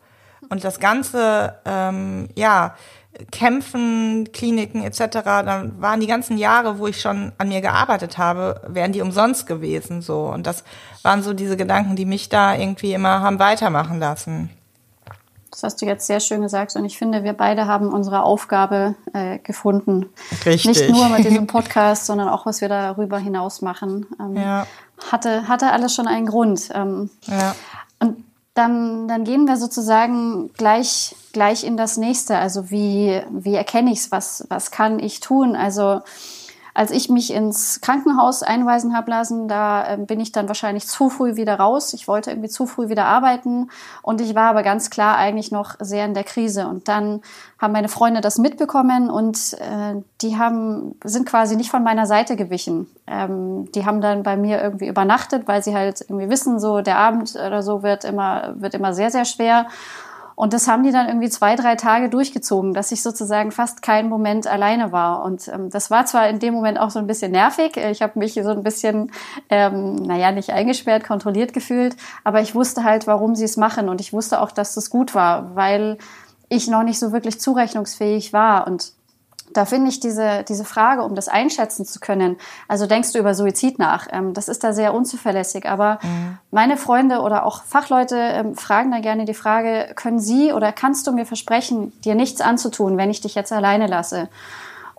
und 0.50 0.64
das 0.64 0.80
ganze, 0.80 1.56
ähm, 1.66 2.30
ja, 2.36 2.76
Kämpfen, 3.32 4.30
Kliniken 4.32 4.84
etc., 4.84 5.22
dann 5.24 5.82
waren 5.82 6.00
die 6.00 6.08
ganzen 6.08 6.38
Jahre, 6.38 6.80
wo 6.80 6.88
ich 6.88 7.02
schon 7.02 7.32
an 7.38 7.50
mir 7.50 7.62
gearbeitet 7.62 8.18
habe, 8.18 8.62
wären 8.68 8.92
die 8.92 9.02
umsonst 9.02 9.48
gewesen 9.48 10.02
so. 10.02 10.22
Und 10.26 10.48
das 10.48 10.64
waren 11.04 11.24
so 11.24 11.34
diese 11.34 11.58
Gedanken, 11.58 11.96
die 11.96 12.06
mich 12.06 12.30
da 12.30 12.56
irgendwie 12.56 12.94
immer 12.94 13.22
haben 13.22 13.40
weitermachen 13.40 14.00
lassen. 14.00 14.50
Das 15.52 15.64
hast 15.64 15.82
du 15.82 15.86
jetzt 15.86 16.06
sehr 16.06 16.20
schön 16.20 16.42
gesagt 16.42 16.76
und 16.76 16.86
ich 16.86 16.98
finde, 16.98 17.24
wir 17.24 17.34
beide 17.34 17.66
haben 17.66 17.92
unsere 17.92 18.24
Aufgabe 18.24 18.96
äh, 19.14 19.40
gefunden. 19.40 20.06
Richtig. 20.46 20.66
Nicht 20.66 20.90
nur 20.90 21.10
mit 21.10 21.26
diesem 21.26 21.48
Podcast, 21.48 22.06
sondern 22.06 22.30
auch, 22.30 22.46
was 22.46 22.62
wir 22.62 22.70
darüber 22.70 23.18
hinaus 23.18 23.62
machen. 23.62 24.06
Ähm, 24.20 24.36
ja. 24.36 24.68
hatte, 25.12 25.48
hatte 25.48 25.72
alles 25.72 25.94
schon 25.96 26.08
einen 26.08 26.28
Grund. 26.28 26.70
Ähm, 26.74 27.10
ja. 27.26 27.56
Und 28.00 28.24
dann, 28.54 29.08
dann 29.08 29.24
gehen 29.24 29.48
wir 29.48 29.58
sozusagen 29.58 30.54
gleich, 30.54 31.16
gleich 31.40 31.64
in 31.64 31.78
das 31.78 31.96
nächste. 31.96 32.38
Also 32.38 32.70
wie, 32.70 33.22
wie 33.32 33.56
erkenne 33.56 33.94
ich 33.94 34.00
es? 34.00 34.12
Was, 34.12 34.46
was 34.50 34.72
kann 34.72 35.00
ich 35.00 35.22
tun? 35.22 35.56
Also 35.56 36.02
als 36.74 36.92
ich 36.92 37.08
mich 37.10 37.34
ins 37.34 37.80
Krankenhaus 37.80 38.44
einweisen 38.44 38.94
habe 38.94 39.10
lassen, 39.10 39.48
da 39.48 39.94
äh, 39.94 39.98
bin 39.98 40.20
ich 40.20 40.34
dann 40.34 40.50
wahrscheinlich 40.50 40.86
zu 40.86 41.10
früh 41.10 41.38
wieder 41.38 41.56
raus. 41.58 41.94
Ich 41.94 42.10
wollte 42.10 42.32
irgendwie 42.32 42.50
zu 42.50 42.66
früh 42.66 42.90
wieder 42.90 43.06
arbeiten 43.06 43.70
und 44.02 44.20
ich 44.20 44.36
war 44.36 44.50
aber 44.50 44.64
ganz 44.64 44.90
klar 44.90 45.16
eigentlich 45.16 45.50
noch 45.50 45.76
sehr 45.80 46.04
in 46.04 46.14
der 46.14 46.26
Krise. 46.26 46.68
Und 46.68 46.90
dann 46.90 47.22
haben 47.58 47.72
meine 47.72 47.88
Freunde 47.88 48.20
das 48.20 48.38
mitbekommen 48.38 49.10
und 49.10 49.54
äh, 49.60 50.02
die 50.22 50.38
haben 50.38 50.96
sind 51.06 51.26
quasi 51.26 51.56
nicht 51.56 51.72
von 51.72 51.84
meiner 51.84 52.06
Seite 52.06 52.36
gewichen. 52.36 52.88
Ähm, 53.08 53.72
die 53.72 53.86
haben 53.86 54.02
dann 54.02 54.24
bei 54.24 54.36
mir 54.36 54.62
irgendwie 54.62 54.90
übernachtet, 54.90 55.48
weil 55.48 55.64
sie 55.64 55.74
halt 55.74 56.02
irgendwie 56.02 56.30
wissen, 56.30 56.60
so 56.60 56.82
der 56.82 56.98
Abend 56.98 57.34
oder 57.36 57.64
so 57.64 57.82
wird 57.82 58.04
immer 58.04 58.56
wird 58.56 58.74
immer 58.74 58.94
sehr 58.94 59.10
sehr 59.10 59.24
schwer. 59.24 59.68
Und 60.40 60.54
das 60.54 60.70
haben 60.70 60.84
die 60.84 60.94
dann 60.94 61.08
irgendwie 61.08 61.30
zwei, 61.30 61.58
drei 61.58 61.76
Tage 61.76 62.08
durchgezogen, 62.08 62.74
dass 62.74 62.94
ich 62.94 63.04
sozusagen 63.04 63.52
fast 63.52 63.82
keinen 63.82 64.08
Moment 64.08 64.48
alleine 64.48 64.94
war. 64.94 65.26
Und 65.26 65.50
ähm, 65.50 65.70
das 65.70 65.92
war 65.92 66.06
zwar 66.06 66.30
in 66.30 66.40
dem 66.40 66.54
Moment 66.54 66.80
auch 66.80 66.92
so 66.92 67.00
ein 67.00 67.08
bisschen 67.08 67.34
nervig. 67.34 67.76
Ich 67.76 68.02
habe 68.02 68.18
mich 68.18 68.36
so 68.36 68.48
ein 68.48 68.64
bisschen, 68.64 69.12
ähm, 69.50 69.96
naja, 69.96 70.32
nicht 70.32 70.52
eingesperrt, 70.52 71.04
kontrolliert 71.04 71.52
gefühlt. 71.52 71.98
Aber 72.24 72.40
ich 72.40 72.56
wusste 72.56 72.86
halt, 72.86 73.06
warum 73.06 73.36
sie 73.36 73.44
es 73.44 73.58
machen. 73.58 73.90
Und 73.90 74.00
ich 74.00 74.14
wusste 74.14 74.40
auch, 74.40 74.52
dass 74.52 74.76
das 74.76 74.90
gut 74.90 75.14
war, 75.14 75.58
weil 75.58 75.98
ich 76.48 76.70
noch 76.70 76.84
nicht 76.84 77.00
so 77.00 77.12
wirklich 77.12 77.42
zurechnungsfähig 77.42 78.32
war. 78.32 78.66
Und 78.66 78.94
da 79.54 79.66
finde 79.66 79.90
ich 79.90 80.00
diese, 80.00 80.44
diese 80.48 80.66
Frage, 80.66 81.04
um 81.04 81.16
das 81.16 81.28
einschätzen 81.28 81.86
zu 81.86 82.00
können, 82.00 82.38
also 82.68 82.86
denkst 82.86 83.12
du 83.12 83.20
über 83.20 83.34
Suizid 83.34 83.80
nach, 83.80 84.08
ähm, 84.12 84.34
das 84.34 84.48
ist 84.48 84.64
da 84.64 84.74
sehr 84.74 84.94
unzuverlässig. 84.94 85.68
Aber 85.68 86.00
mhm. 86.02 86.38
meine 86.52 86.78
Freunde 86.78 87.20
oder 87.20 87.46
auch 87.46 87.64
Fachleute 87.64 88.16
ähm, 88.18 88.56
fragen 88.56 88.92
da 88.92 89.00
gerne 89.00 89.26
die 89.26 89.34
Frage, 89.34 89.92
können 89.96 90.20
Sie 90.20 90.54
oder 90.54 90.72
kannst 90.72 91.08
du 91.08 91.12
mir 91.12 91.26
versprechen, 91.26 91.92
dir 92.02 92.16
nichts 92.16 92.42
anzutun, 92.42 92.98
wenn 92.98 93.10
ich 93.10 93.22
dich 93.22 93.36
jetzt 93.36 93.52
alleine 93.52 93.88
lasse? 93.88 94.30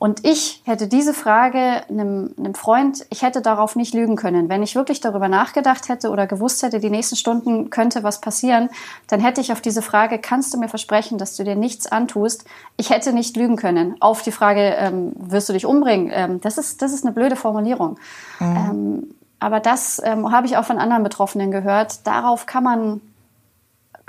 Und 0.01 0.27
ich 0.27 0.63
hätte 0.65 0.89
diese 0.89 1.13
Frage 1.13 1.83
einem, 1.91 2.35
einem 2.39 2.55
Freund, 2.55 3.05
ich 3.11 3.21
hätte 3.21 3.43
darauf 3.43 3.77
nicht 3.77 3.93
lügen 3.93 4.17
können. 4.17 4.49
Wenn 4.49 4.63
ich 4.63 4.75
wirklich 4.75 5.01
darüber 5.01 5.29
nachgedacht 5.29 5.91
hätte 5.91 6.09
oder 6.09 6.27
gewusst 6.27 6.63
hätte, 6.63 6.81
die 6.81 6.89
nächsten 6.89 7.17
Stunden 7.17 7.69
könnte 7.69 8.03
was 8.03 8.23
passieren, 8.23 8.71
dann 9.09 9.21
hätte 9.21 9.43
ich 9.43 9.53
auf 9.53 9.61
diese 9.61 9.83
Frage, 9.83 10.19
kannst 10.19 10.55
du 10.55 10.59
mir 10.59 10.71
versprechen, 10.71 11.19
dass 11.19 11.37
du 11.37 11.45
dir 11.45 11.55
nichts 11.55 11.87
antust, 11.87 12.47
ich 12.79 12.89
hätte 12.89 13.13
nicht 13.13 13.37
lügen 13.37 13.57
können. 13.57 13.95
Auf 14.01 14.23
die 14.23 14.33
Frage, 14.33 14.75
ähm, 14.79 15.13
wirst 15.19 15.51
du 15.51 15.53
dich 15.53 15.67
umbringen? 15.67 16.11
Ähm, 16.15 16.41
das, 16.41 16.57
ist, 16.57 16.81
das 16.81 16.95
ist 16.95 17.05
eine 17.05 17.13
blöde 17.13 17.37
Formulierung. 17.37 17.99
Mhm. 18.39 18.57
Ähm, 18.57 19.15
aber 19.39 19.61
das 19.61 20.01
ähm, 20.03 20.33
habe 20.33 20.47
ich 20.47 20.57
auch 20.57 20.65
von 20.65 20.79
anderen 20.79 21.03
Betroffenen 21.03 21.51
gehört. 21.51 22.07
Darauf 22.07 22.47
kann 22.47 22.65
man 22.65 23.01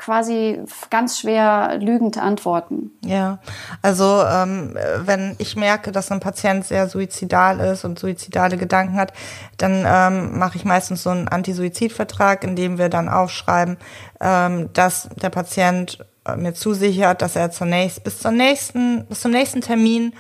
quasi 0.02 0.60
ganz 0.90 1.20
schwer 1.20 1.78
lügend 1.80 2.18
antworten. 2.18 2.90
Ja, 3.06 3.38
also 3.84 4.24
ähm, 4.24 4.76
wenn 5.06 5.36
ich 5.38 5.56
merke, 5.56 5.92
dass 5.92 6.12
ein 6.12 6.20
Patient 6.20 6.66
sehr 6.66 6.90
suizidal 6.90 7.60
ist 7.60 7.86
und 7.86 8.00
suizidale 8.00 8.58
Gedanken 8.58 8.96
hat, 8.96 9.14
dann 9.58 9.84
ähm, 9.86 10.40
mache 10.40 10.58
ich 10.58 10.66
meistens 10.66 11.04
so 11.04 11.12
einen 11.12 11.28
Anti-Suizid-Vertrag, 11.28 12.44
in 12.44 12.56
dem 12.56 12.80
wir 12.80 12.90
dann 12.90 13.10
aufschreiben, 13.10 13.78
ähm, 14.20 14.74
dass 14.74 15.08
der 15.22 15.30
Patient 15.30 16.00
äh, 16.26 16.36
mir 16.36 16.56
zusichert, 16.56 17.22
dass 17.22 17.36
er 17.36 17.52
zunächst 17.52 18.04
bis 18.04 18.18
zur 18.18 18.32
nächsten 18.32 19.06
bis 19.06 19.22
zum 19.22 19.30
nächsten 19.30 19.62
Termin 19.62 20.14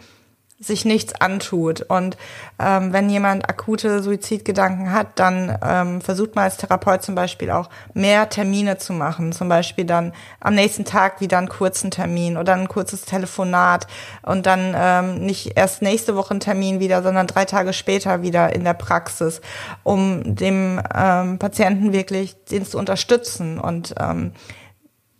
sich 0.61 0.85
nichts 0.85 1.13
antut. 1.19 1.81
Und 1.81 2.17
ähm, 2.59 2.93
wenn 2.93 3.09
jemand 3.09 3.49
akute 3.49 4.01
Suizidgedanken 4.01 4.91
hat, 4.91 5.19
dann 5.19 5.57
ähm, 5.63 6.01
versucht 6.01 6.35
man 6.35 6.45
als 6.45 6.57
Therapeut 6.57 7.01
zum 7.01 7.15
Beispiel 7.15 7.49
auch 7.49 7.69
mehr 7.93 8.29
Termine 8.29 8.77
zu 8.77 8.93
machen. 8.93 9.33
Zum 9.33 9.49
Beispiel 9.49 9.85
dann 9.85 10.13
am 10.39 10.53
nächsten 10.53 10.85
Tag 10.85 11.19
wieder 11.19 11.39
einen 11.39 11.49
kurzen 11.49 11.89
Termin 11.89 12.37
oder 12.37 12.53
ein 12.53 12.67
kurzes 12.67 13.01
Telefonat 13.05 13.87
und 14.21 14.45
dann 14.45 14.73
ähm, 14.77 15.25
nicht 15.25 15.57
erst 15.57 15.81
nächste 15.81 16.15
Woche 16.15 16.31
einen 16.31 16.39
Termin 16.39 16.79
wieder, 16.79 17.01
sondern 17.01 17.25
drei 17.27 17.45
Tage 17.45 17.73
später 17.73 18.21
wieder 18.21 18.53
in 18.55 18.63
der 18.63 18.75
Praxis, 18.75 19.41
um 19.83 20.35
dem 20.35 20.79
ähm, 20.95 21.39
Patienten 21.39 21.91
wirklich 21.91 22.35
den 22.45 22.65
zu 22.65 22.77
unterstützen 22.77 23.59
und 23.59 23.95
ähm, 23.99 24.33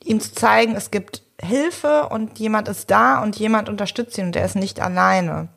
ihm 0.04 0.20
zu 0.20 0.34
zeigen, 0.34 0.76
es 0.76 0.92
gibt 0.92 1.24
Hilfe 1.42 2.10
und 2.10 2.40
jemand 2.40 2.68
ist 2.68 2.92
da 2.92 3.22
und 3.22 3.38
jemand 3.38 3.70
unterstützt 3.70 4.18
ihn 4.18 4.28
und 4.28 4.36
er 4.36 4.46
ist 4.46 4.56
nicht 4.56 4.80
alleine. 4.80 5.50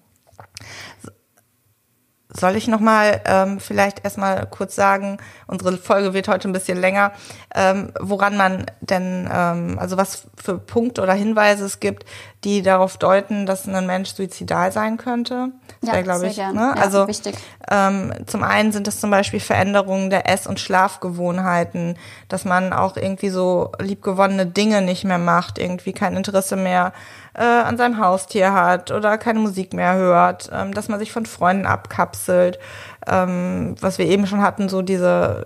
Soll 2.36 2.56
ich 2.56 2.66
nochmal 2.66 3.20
ähm, 3.26 3.60
vielleicht 3.60 4.02
erstmal 4.02 4.46
kurz 4.46 4.74
sagen, 4.74 5.18
unsere 5.46 5.76
Folge 5.76 6.14
wird 6.14 6.26
heute 6.26 6.48
ein 6.48 6.52
bisschen 6.52 6.80
länger, 6.80 7.12
ähm, 7.54 7.92
woran 8.00 8.36
man 8.36 8.66
denn, 8.80 9.28
ähm, 9.32 9.78
also 9.78 9.96
was 9.96 10.26
für 10.42 10.58
Punkte 10.58 11.02
oder 11.02 11.12
Hinweise 11.12 11.64
es 11.64 11.78
gibt, 11.78 12.04
die 12.44 12.62
darauf 12.62 12.96
deuten, 12.96 13.46
dass 13.46 13.66
ein 13.66 13.86
Mensch 13.86 14.14
suizidal 14.14 14.70
sein 14.70 14.96
könnte? 14.96 15.48
Das 15.80 15.94
ja, 15.94 16.02
glaube 16.02 16.26
ich. 16.26 16.36
Ne? 16.36 16.52
Ja, 16.54 16.72
also 16.72 17.08
wichtig. 17.08 17.34
Ähm, 17.70 18.12
zum 18.26 18.42
einen 18.42 18.72
sind 18.72 18.86
es 18.86 19.00
zum 19.00 19.10
Beispiel 19.10 19.40
Veränderungen 19.40 20.10
der 20.10 20.28
Ess- 20.28 20.46
und 20.46 20.60
Schlafgewohnheiten, 20.60 21.96
dass 22.28 22.44
man 22.44 22.72
auch 22.72 22.96
irgendwie 22.96 23.30
so 23.30 23.72
liebgewonnene 23.80 24.46
Dinge 24.46 24.82
nicht 24.82 25.04
mehr 25.04 25.18
macht, 25.18 25.58
irgendwie 25.58 25.92
kein 25.92 26.16
Interesse 26.16 26.56
mehr 26.56 26.92
äh, 27.34 27.42
an 27.42 27.76
seinem 27.76 27.98
Haustier 27.98 28.52
hat 28.52 28.90
oder 28.90 29.18
keine 29.18 29.40
Musik 29.40 29.72
mehr 29.72 29.94
hört, 29.94 30.50
ähm, 30.52 30.72
dass 30.72 30.88
man 30.88 30.98
sich 30.98 31.12
von 31.12 31.26
Freunden 31.26 31.66
abkapselt, 31.66 32.58
ähm, 33.06 33.74
was 33.80 33.98
wir 33.98 34.06
eben 34.06 34.26
schon 34.26 34.42
hatten, 34.42 34.68
so 34.68 34.82
diese 34.82 35.44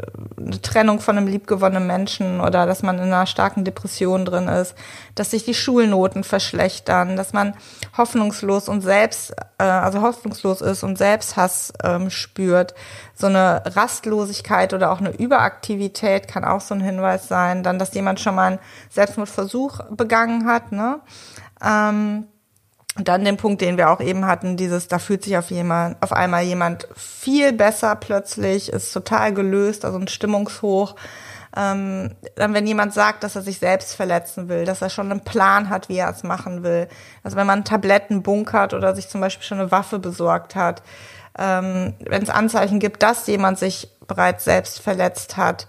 Trennung 0.63 1.01
von 1.01 1.17
einem 1.17 1.27
liebgewonnenen 1.27 1.87
Menschen 1.87 2.41
oder 2.41 2.67
dass 2.67 2.83
man 2.83 2.97
in 2.97 3.05
einer 3.05 3.27
starken 3.27 3.65
Depression 3.65 4.25
drin 4.25 4.49
ist, 4.49 4.75
dass 5.15 5.31
sich 5.31 5.45
die 5.45 5.55
Schulnoten 5.55 6.25
verschlechtern, 6.25 7.17
dass 7.17 7.33
man 7.33 7.55
hoffnungslos 7.97 8.69
und 8.69 8.81
selbst, 8.81 9.35
äh, 9.59 9.65
also 9.65 10.03
hoffnungslos 10.03 10.61
ist 10.61 10.83
und 10.83 10.99
Selbsthass 10.99 11.73
ähm, 11.83 12.11
spürt. 12.11 12.75
So 13.15 13.27
eine 13.27 13.63
Rastlosigkeit 13.67 14.73
oder 14.75 14.93
auch 14.93 15.01
eine 15.01 15.11
Überaktivität 15.11 16.29
kann 16.29 16.45
auch 16.45 16.61
so 16.61 16.75
ein 16.75 16.81
Hinweis 16.81 17.29
sein. 17.29 17.63
Dann, 17.63 17.79
dass 17.79 17.95
jemand 17.95 18.21
schon 18.21 18.37
mal 18.37 18.53
einen 18.53 18.59
Selbstmordversuch 18.91 19.81
begangen 19.91 20.47
hat, 20.47 20.71
ne? 20.73 21.01
Ähm, 21.65 22.29
dann 22.99 23.25
den 23.25 23.37
Punkt, 23.37 23.61
den 23.61 23.77
wir 23.77 23.91
auch 23.91 24.01
eben 24.01 24.27
hatten, 24.27 24.57
dieses, 24.57 24.89
da 24.89 24.99
fühlt 24.99 25.23
sich 25.23 25.37
auf 25.37 25.51
jemand, 25.51 26.03
auf 26.03 26.13
einmal 26.13 26.43
jemand 26.43 26.89
viel 26.97 27.53
besser 27.53 27.95
plötzlich, 27.97 28.73
ist 28.73 28.93
total 28.93 29.33
gelöst, 29.33 29.85
also 29.85 29.99
ein 29.99 30.09
Stimmungshoch. 30.09 30.97
Ähm, 31.57 32.15
dann, 32.37 32.55
wenn 32.55 32.67
jemand 32.67 32.93
sagt, 32.93 33.25
dass 33.25 33.37
er 33.37 33.43
sich 33.43 33.59
selbst 33.59 33.95
verletzen 33.95 34.49
will, 34.49 34.65
dass 34.65 34.83
er 34.83 34.91
schon 34.91 35.11
einen 35.11 35.25
Plan 35.25 35.71
hat, 35.71 35.89
wie 35.89 35.97
er 35.97 36.11
es 36.11 36.23
machen 36.23 36.63
will. 36.63 36.89
Also 37.23 37.37
wenn 37.37 37.47
man 37.47 37.65
Tabletten 37.65 38.23
bunkert 38.23 38.75
oder 38.75 38.95
sich 38.95 39.09
zum 39.09 39.21
Beispiel 39.21 39.45
schon 39.45 39.61
eine 39.61 39.71
Waffe 39.71 39.99
besorgt 39.99 40.57
hat. 40.57 40.83
Ähm, 41.39 41.95
wenn 42.01 42.23
es 42.23 42.31
Anzeichen 42.31 42.81
gibt, 42.81 43.03
dass 43.03 43.27
jemand 43.27 43.59
sich 43.59 43.89
bereits 44.07 44.45
selbst 44.45 44.81
verletzt 44.81 45.37
hat. 45.37 45.69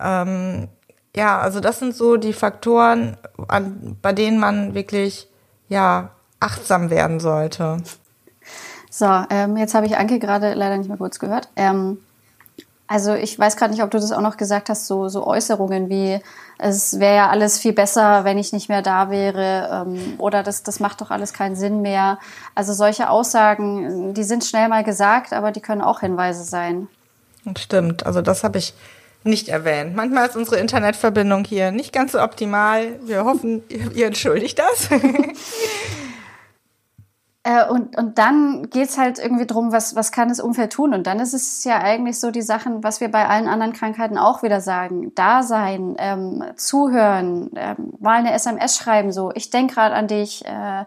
Ähm, 0.00 0.68
ja, 1.14 1.38
also 1.38 1.60
das 1.60 1.78
sind 1.78 1.94
so 1.94 2.16
die 2.16 2.32
Faktoren, 2.32 3.16
an, 3.48 3.98
bei 4.00 4.12
denen 4.12 4.38
man 4.40 4.74
wirklich 4.74 5.28
ja 5.68 6.10
achtsam 6.42 6.90
werden 6.90 7.20
sollte. 7.20 7.78
So, 8.90 9.06
ähm, 9.30 9.56
jetzt 9.56 9.74
habe 9.74 9.86
ich 9.86 9.96
Anke 9.96 10.18
gerade 10.18 10.54
leider 10.54 10.76
nicht 10.76 10.88
mehr 10.88 10.98
kurz 10.98 11.18
gehört. 11.18 11.48
Ähm, 11.56 11.98
also 12.86 13.14
ich 13.14 13.38
weiß 13.38 13.56
gerade 13.56 13.72
nicht, 13.72 13.82
ob 13.82 13.90
du 13.90 13.98
das 13.98 14.12
auch 14.12 14.20
noch 14.20 14.36
gesagt 14.36 14.68
hast, 14.68 14.86
so, 14.86 15.08
so 15.08 15.26
Äußerungen 15.26 15.88
wie, 15.88 16.20
es 16.58 17.00
wäre 17.00 17.16
ja 17.16 17.30
alles 17.30 17.58
viel 17.58 17.72
besser, 17.72 18.24
wenn 18.24 18.36
ich 18.36 18.52
nicht 18.52 18.68
mehr 18.68 18.82
da 18.82 19.08
wäre 19.08 19.86
ähm, 19.86 20.14
oder 20.18 20.42
das, 20.42 20.62
das 20.62 20.78
macht 20.78 21.00
doch 21.00 21.10
alles 21.10 21.32
keinen 21.32 21.56
Sinn 21.56 21.80
mehr. 21.80 22.18
Also 22.54 22.74
solche 22.74 23.08
Aussagen, 23.08 24.12
die 24.12 24.24
sind 24.24 24.44
schnell 24.44 24.68
mal 24.68 24.84
gesagt, 24.84 25.32
aber 25.32 25.52
die 25.52 25.62
können 25.62 25.80
auch 25.80 26.00
Hinweise 26.00 26.44
sein. 26.44 26.86
Stimmt, 27.56 28.04
also 28.04 28.20
das 28.20 28.44
habe 28.44 28.58
ich 28.58 28.74
nicht 29.24 29.48
erwähnt. 29.48 29.96
Manchmal 29.96 30.28
ist 30.28 30.36
unsere 30.36 30.56
Internetverbindung 30.56 31.44
hier 31.44 31.70
nicht 31.70 31.94
ganz 31.94 32.12
so 32.12 32.20
optimal. 32.20 33.00
Wir 33.06 33.24
hoffen, 33.24 33.62
ihr 33.94 34.06
entschuldigt 34.06 34.58
das. 34.58 34.88
Äh, 37.44 37.66
und, 37.68 37.98
und 37.98 38.18
dann 38.18 38.70
geht's 38.70 38.98
halt 38.98 39.18
irgendwie 39.18 39.46
drum, 39.46 39.72
was, 39.72 39.96
was 39.96 40.12
kann 40.12 40.28
das 40.28 40.38
Umfeld 40.38 40.72
tun? 40.72 40.94
Und 40.94 41.08
dann 41.08 41.18
ist 41.18 41.34
es 41.34 41.64
ja 41.64 41.78
eigentlich 41.78 42.20
so 42.20 42.30
die 42.30 42.42
Sachen, 42.42 42.84
was 42.84 43.00
wir 43.00 43.10
bei 43.10 43.26
allen 43.26 43.48
anderen 43.48 43.72
Krankheiten 43.72 44.16
auch 44.16 44.44
wieder 44.44 44.60
sagen. 44.60 45.12
Da 45.16 45.42
sein, 45.42 45.96
ähm, 45.98 46.44
zuhören, 46.54 47.50
ähm, 47.56 47.94
mal 47.98 48.18
eine 48.18 48.32
SMS 48.32 48.76
schreiben, 48.76 49.10
so, 49.10 49.32
ich 49.34 49.50
denk 49.50 49.72
gerade 49.74 49.94
an 49.94 50.06
dich, 50.06 50.44
äh, 50.44 50.84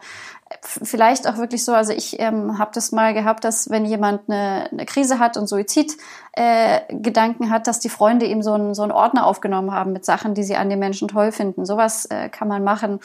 vielleicht 0.62 1.28
auch 1.28 1.38
wirklich 1.38 1.66
so, 1.66 1.74
also 1.74 1.94
ich 1.94 2.20
ähm, 2.20 2.58
habe 2.58 2.72
das 2.74 2.92
mal 2.92 3.14
gehabt, 3.14 3.44
dass 3.44 3.70
wenn 3.70 3.86
jemand 3.86 4.30
eine, 4.30 4.70
eine 4.72 4.86
Krise 4.86 5.20
hat 5.20 5.38
und 5.38 5.48
Suizidgedanken 5.48 7.48
äh, 7.48 7.50
hat, 7.50 7.68
dass 7.68 7.80
die 7.80 7.90
Freunde 7.90 8.26
ihm 8.26 8.42
so 8.42 8.54
einen, 8.54 8.74
so 8.74 8.84
einen 8.84 8.92
Ordner 8.92 9.26
aufgenommen 9.26 9.72
haben 9.72 9.94
mit 9.94 10.06
Sachen, 10.06 10.34
die 10.34 10.44
sie 10.44 10.56
an 10.56 10.70
den 10.70 10.80
Menschen 10.80 11.08
toll 11.08 11.32
finden. 11.32 11.66
Sowas 11.66 12.06
äh, 12.06 12.30
kann 12.30 12.48
man 12.48 12.64
machen. 12.64 13.00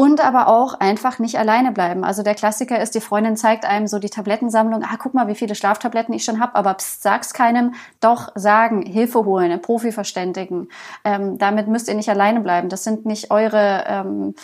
Und 0.00 0.24
aber 0.24 0.48
auch 0.48 0.80
einfach 0.80 1.18
nicht 1.18 1.38
alleine 1.38 1.72
bleiben. 1.72 2.04
Also 2.04 2.22
der 2.22 2.34
Klassiker 2.34 2.80
ist, 2.80 2.94
die 2.94 3.02
Freundin 3.02 3.36
zeigt 3.36 3.66
einem 3.66 3.86
so 3.86 3.98
die 3.98 4.08
Tablettensammlung. 4.08 4.82
Ah, 4.82 4.96
guck 4.98 5.12
mal, 5.12 5.28
wie 5.28 5.34
viele 5.34 5.54
Schlaftabletten 5.54 6.14
ich 6.14 6.24
schon 6.24 6.40
habe. 6.40 6.54
Aber 6.54 6.72
pst, 6.72 7.02
sag's 7.02 7.34
keinem. 7.34 7.74
Doch 8.00 8.32
sagen, 8.34 8.80
Hilfe 8.80 9.26
holen, 9.26 9.50
einen 9.50 9.60
Profi 9.60 9.92
verständigen. 9.92 10.68
Ähm, 11.04 11.36
damit 11.36 11.68
müsst 11.68 11.86
ihr 11.88 11.96
nicht 11.96 12.08
alleine 12.08 12.40
bleiben. 12.40 12.70
Das 12.70 12.82
sind 12.82 13.04
nicht 13.04 13.30
eure, 13.30 13.84
ähm, 13.86 14.34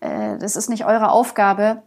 äh, 0.00 0.38
das 0.38 0.56
ist 0.56 0.70
nicht 0.70 0.86
eure 0.86 1.10
Aufgabe. 1.10 1.82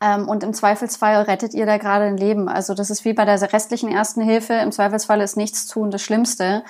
Ähm, 0.00 0.28
und 0.28 0.44
im 0.44 0.54
Zweifelsfall 0.54 1.22
rettet 1.22 1.54
ihr 1.54 1.66
da 1.66 1.76
gerade 1.76 2.04
ein 2.04 2.16
Leben. 2.16 2.48
Also 2.48 2.74
das 2.74 2.90
ist 2.90 3.04
wie 3.04 3.12
bei 3.12 3.24
der 3.24 3.40
restlichen 3.52 3.90
Ersten 3.90 4.20
Hilfe. 4.20 4.54
Im 4.54 4.70
Zweifelsfall 4.70 5.20
ist 5.20 5.36
nichts 5.36 5.66
tun 5.66 5.90
das 5.90 6.02
Schlimmste. 6.02 6.62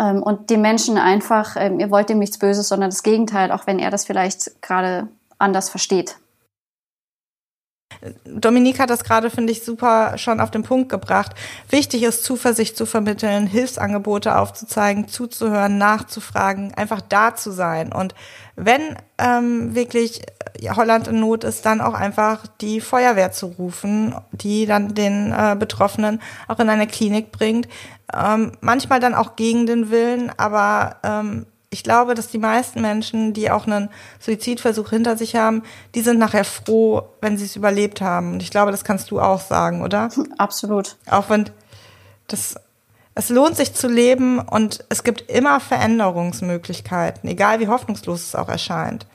Ähm, 0.00 0.22
und 0.22 0.50
die 0.50 0.56
Menschen 0.56 0.98
einfach, 0.98 1.56
ähm, 1.56 1.78
ihr 1.78 1.90
wollt 1.90 2.10
ihm 2.10 2.18
nichts 2.18 2.38
Böses, 2.38 2.68
sondern 2.68 2.90
das 2.90 3.02
Gegenteil, 3.02 3.52
auch 3.52 3.66
wenn 3.66 3.78
er 3.78 3.90
das 3.90 4.04
vielleicht 4.04 4.60
gerade 4.62 5.08
anders 5.38 5.68
versteht. 5.68 6.16
Dominique 8.24 8.80
hat 8.80 8.90
das 8.90 9.04
gerade, 9.04 9.30
finde 9.30 9.52
ich, 9.52 9.64
super 9.64 10.18
schon 10.18 10.40
auf 10.40 10.50
den 10.50 10.62
Punkt 10.62 10.88
gebracht. 10.88 11.32
Wichtig 11.68 12.02
ist, 12.02 12.24
Zuversicht 12.24 12.76
zu 12.76 12.86
vermitteln, 12.86 13.46
Hilfsangebote 13.46 14.36
aufzuzeigen, 14.36 15.08
zuzuhören, 15.08 15.78
nachzufragen, 15.78 16.74
einfach 16.74 17.00
da 17.00 17.34
zu 17.34 17.50
sein. 17.50 17.92
Und 17.92 18.14
wenn 18.56 18.96
ähm, 19.18 19.74
wirklich 19.74 20.22
Holland 20.76 21.08
in 21.08 21.20
Not 21.20 21.44
ist, 21.44 21.64
dann 21.64 21.80
auch 21.80 21.94
einfach 21.94 22.46
die 22.60 22.80
Feuerwehr 22.80 23.32
zu 23.32 23.46
rufen, 23.46 24.14
die 24.32 24.66
dann 24.66 24.94
den 24.94 25.32
äh, 25.32 25.56
Betroffenen 25.58 26.20
auch 26.48 26.58
in 26.58 26.68
eine 26.68 26.86
Klinik 26.86 27.32
bringt. 27.32 27.68
Ähm, 28.12 28.52
manchmal 28.60 29.00
dann 29.00 29.14
auch 29.14 29.36
gegen 29.36 29.66
den 29.66 29.90
Willen, 29.90 30.30
aber 30.36 30.96
ähm, 31.02 31.46
ich 31.72 31.82
glaube, 31.82 32.14
dass 32.14 32.28
die 32.28 32.38
meisten 32.38 32.82
Menschen, 32.82 33.32
die 33.32 33.50
auch 33.50 33.66
einen 33.66 33.88
Suizidversuch 34.20 34.90
hinter 34.90 35.16
sich 35.16 35.36
haben, 35.36 35.62
die 35.94 36.02
sind 36.02 36.18
nachher 36.18 36.44
froh, 36.44 37.02
wenn 37.22 37.38
sie 37.38 37.46
es 37.46 37.56
überlebt 37.56 38.02
haben. 38.02 38.34
Und 38.34 38.42
ich 38.42 38.50
glaube, 38.50 38.70
das 38.70 38.84
kannst 38.84 39.10
du 39.10 39.20
auch 39.20 39.40
sagen, 39.40 39.82
oder? 39.82 40.10
Absolut. 40.36 40.96
Auch 41.08 41.30
wenn 41.30 41.48
das, 42.28 42.56
es 43.14 43.30
lohnt 43.30 43.56
sich 43.56 43.72
zu 43.72 43.88
leben 43.88 44.38
und 44.38 44.84
es 44.90 45.02
gibt 45.02 45.30
immer 45.30 45.60
Veränderungsmöglichkeiten, 45.60 47.28
egal 47.28 47.58
wie 47.58 47.68
hoffnungslos 47.68 48.20
es 48.20 48.34
auch 48.34 48.50
erscheint. 48.50 49.06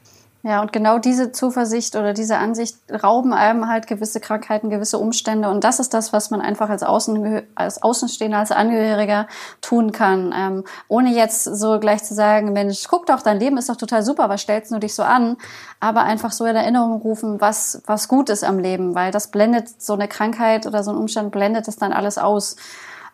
Ja, 0.48 0.62
und 0.62 0.72
genau 0.72 0.98
diese 0.98 1.34
Zuversicht 1.34 1.98
oder 1.98 2.14
diese 2.14 2.38
Ansicht 2.38 2.78
rauben 3.04 3.34
einem 3.34 3.68
halt 3.68 3.86
gewisse 3.86 4.22
Krankheiten, 4.22 4.70
gewisse 4.70 4.98
Umstände. 4.98 5.50
Und 5.50 5.66
das 5.66 5.82
ist 5.82 5.94
das, 5.94 6.14
was 6.14 6.32
man 6.32 6.40
einfach 6.40 6.70
als, 6.70 6.84
Außen, 6.84 7.42
als 7.56 7.84
Außenstehender, 7.84 8.38
als 8.38 8.54
Angehöriger 8.54 9.28
tun 9.60 9.92
kann. 9.92 10.34
Ähm, 10.34 10.64
ohne 10.88 11.10
jetzt 11.10 11.44
so 11.44 11.82
gleich 11.82 12.02
zu 12.06 12.14
sagen, 12.14 12.54
Mensch, 12.54 12.86
guck 12.88 13.08
doch, 13.08 13.22
dein 13.22 13.42
Leben 13.42 13.58
ist 13.58 13.68
doch 13.68 13.76
total 13.76 14.04
super, 14.04 14.30
was 14.30 14.40
stellst 14.40 14.72
du 14.72 14.80
dich 14.80 14.96
so 14.96 15.04
an? 15.04 15.36
Aber 15.82 16.04
einfach 16.04 16.32
so 16.32 16.46
in 16.46 16.56
Erinnerung 16.56 17.02
rufen, 17.02 17.42
was, 17.42 17.82
was 17.86 18.08
gut 18.08 18.30
ist 18.30 18.46
am 18.46 18.58
Leben, 18.58 18.96
weil 18.96 19.12
das 19.12 19.32
blendet 19.32 19.82
so 19.82 19.96
eine 19.96 20.08
Krankheit 20.08 20.66
oder 20.66 20.82
so 20.82 20.92
ein 20.92 20.98
Umstand 20.98 21.34
blendet 21.34 21.68
es 21.68 21.76
dann 21.76 21.92
alles 21.92 22.18
aus. 22.18 22.56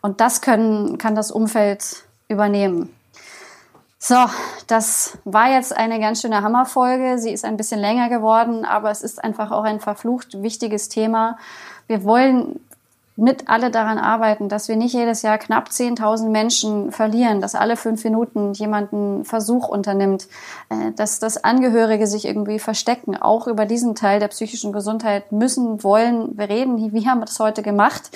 Und 0.02 0.20
das 0.20 0.40
können, 0.40 0.98
kann 0.98 1.16
das 1.16 1.32
Umfeld 1.32 2.04
übernehmen. 2.28 2.94
So, 4.06 4.16
das 4.66 5.16
war 5.24 5.50
jetzt 5.50 5.74
eine 5.74 5.98
ganz 5.98 6.20
schöne 6.20 6.42
Hammerfolge. 6.42 7.18
Sie 7.18 7.30
ist 7.30 7.42
ein 7.46 7.56
bisschen 7.56 7.80
länger 7.80 8.10
geworden, 8.10 8.66
aber 8.66 8.90
es 8.90 9.00
ist 9.00 9.24
einfach 9.24 9.50
auch 9.50 9.64
ein 9.64 9.80
verflucht 9.80 10.42
wichtiges 10.42 10.90
Thema. 10.90 11.38
Wir 11.86 12.04
wollen 12.04 12.60
mit 13.16 13.48
alle 13.48 13.70
daran 13.70 13.96
arbeiten, 13.96 14.50
dass 14.50 14.68
wir 14.68 14.76
nicht 14.76 14.92
jedes 14.92 15.22
Jahr 15.22 15.38
knapp 15.38 15.70
10.000 15.70 16.28
Menschen 16.28 16.92
verlieren, 16.92 17.40
dass 17.40 17.54
alle 17.54 17.78
fünf 17.78 18.04
Minuten 18.04 18.52
jemand 18.52 18.92
einen 18.92 19.24
Versuch 19.24 19.68
unternimmt, 19.68 20.28
äh, 20.68 20.92
dass 20.94 21.18
das 21.18 21.42
Angehörige 21.42 22.06
sich 22.06 22.26
irgendwie 22.26 22.58
verstecken. 22.58 23.16
Auch 23.16 23.46
über 23.46 23.64
diesen 23.64 23.94
Teil 23.94 24.20
der 24.20 24.28
psychischen 24.28 24.74
Gesundheit 24.74 25.32
müssen, 25.32 25.82
wollen 25.82 26.36
wir 26.36 26.50
reden. 26.50 26.92
Wie 26.92 27.08
haben 27.08 27.20
wir 27.20 27.26
das 27.26 27.40
heute 27.40 27.62
gemacht? 27.62 28.10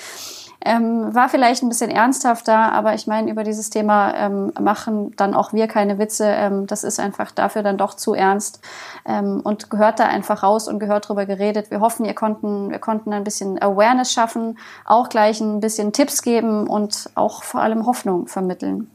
Ähm, 0.65 1.15
war 1.15 1.29
vielleicht 1.29 1.63
ein 1.63 1.69
bisschen 1.69 1.89
ernsthafter, 1.89 2.73
aber 2.73 2.93
ich 2.93 3.07
meine, 3.07 3.31
über 3.31 3.45
dieses 3.45 3.69
Thema 3.69 4.13
ähm, 4.15 4.51
machen 4.59 5.15
dann 5.15 5.33
auch 5.33 5.53
wir 5.53 5.67
keine 5.67 5.99
Witze. 5.99 6.25
Ähm, 6.25 6.67
das 6.67 6.83
ist 6.83 6.99
einfach 6.99 7.31
dafür 7.31 7.63
dann 7.63 7.77
doch 7.77 7.93
zu 7.93 8.13
ernst 8.13 8.59
ähm, 9.05 9.39
und 9.41 9.69
gehört 9.69 9.99
da 9.99 10.05
einfach 10.05 10.43
raus 10.43 10.67
und 10.67 10.79
gehört 10.79 11.07
drüber 11.07 11.25
geredet. 11.25 11.71
Wir 11.71 11.79
hoffen, 11.79 12.05
ihr 12.05 12.13
konnten, 12.13 12.71
wir 12.71 12.79
konnten 12.79 13.13
ein 13.13 13.23
bisschen 13.23 13.61
Awareness 13.61 14.11
schaffen, 14.11 14.57
auch 14.83 15.07
gleich 15.07 15.39
ein 15.39 15.61
bisschen 15.61 15.93
Tipps 15.93 16.21
geben 16.21 16.67
und 16.67 17.09
auch 17.15 17.43
vor 17.43 17.61
allem 17.61 17.85
Hoffnung 17.85 18.27
vermitteln. 18.27 18.91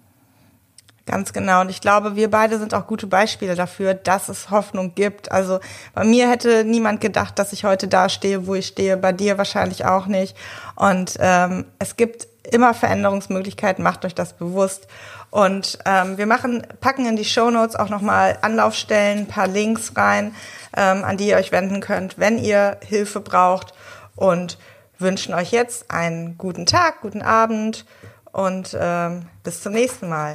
Ganz 1.06 1.34
genau. 1.34 1.60
Und 1.60 1.68
ich 1.68 1.82
glaube, 1.82 2.16
wir 2.16 2.30
beide 2.30 2.58
sind 2.58 2.72
auch 2.72 2.86
gute 2.86 3.06
Beispiele 3.06 3.54
dafür, 3.54 3.92
dass 3.92 4.30
es 4.30 4.50
Hoffnung 4.50 4.94
gibt. 4.94 5.30
Also 5.30 5.60
bei 5.92 6.04
mir 6.04 6.30
hätte 6.30 6.64
niemand 6.64 7.02
gedacht, 7.02 7.38
dass 7.38 7.52
ich 7.52 7.64
heute 7.64 7.88
da 7.88 8.08
stehe, 8.08 8.46
wo 8.46 8.54
ich 8.54 8.68
stehe. 8.68 8.96
Bei 8.96 9.12
dir 9.12 9.36
wahrscheinlich 9.36 9.84
auch 9.84 10.06
nicht. 10.06 10.34
Und 10.76 11.16
ähm, 11.20 11.66
es 11.78 11.96
gibt 11.96 12.26
immer 12.50 12.72
Veränderungsmöglichkeiten. 12.72 13.84
Macht 13.84 14.04
euch 14.06 14.14
das 14.14 14.32
bewusst. 14.32 14.86
Und 15.30 15.78
ähm, 15.84 16.16
wir 16.16 16.26
machen, 16.26 16.66
packen 16.80 17.04
in 17.06 17.16
die 17.16 17.24
Show 17.24 17.50
Notes 17.50 17.76
auch 17.76 17.90
nochmal 17.90 18.38
Anlaufstellen, 18.40 19.20
ein 19.20 19.26
paar 19.26 19.48
Links 19.48 19.92
rein, 19.96 20.34
ähm, 20.74 21.04
an 21.04 21.18
die 21.18 21.28
ihr 21.28 21.36
euch 21.36 21.52
wenden 21.52 21.80
könnt, 21.80 22.18
wenn 22.18 22.38
ihr 22.38 22.78
Hilfe 22.82 23.20
braucht. 23.20 23.74
Und 24.16 24.58
wünschen 24.98 25.34
euch 25.34 25.50
jetzt 25.50 25.90
einen 25.90 26.38
guten 26.38 26.66
Tag, 26.66 27.00
guten 27.02 27.20
Abend 27.20 27.84
und 28.32 28.76
ähm, 28.78 29.26
bis 29.42 29.62
zum 29.62 29.72
nächsten 29.72 30.08
Mal. 30.08 30.34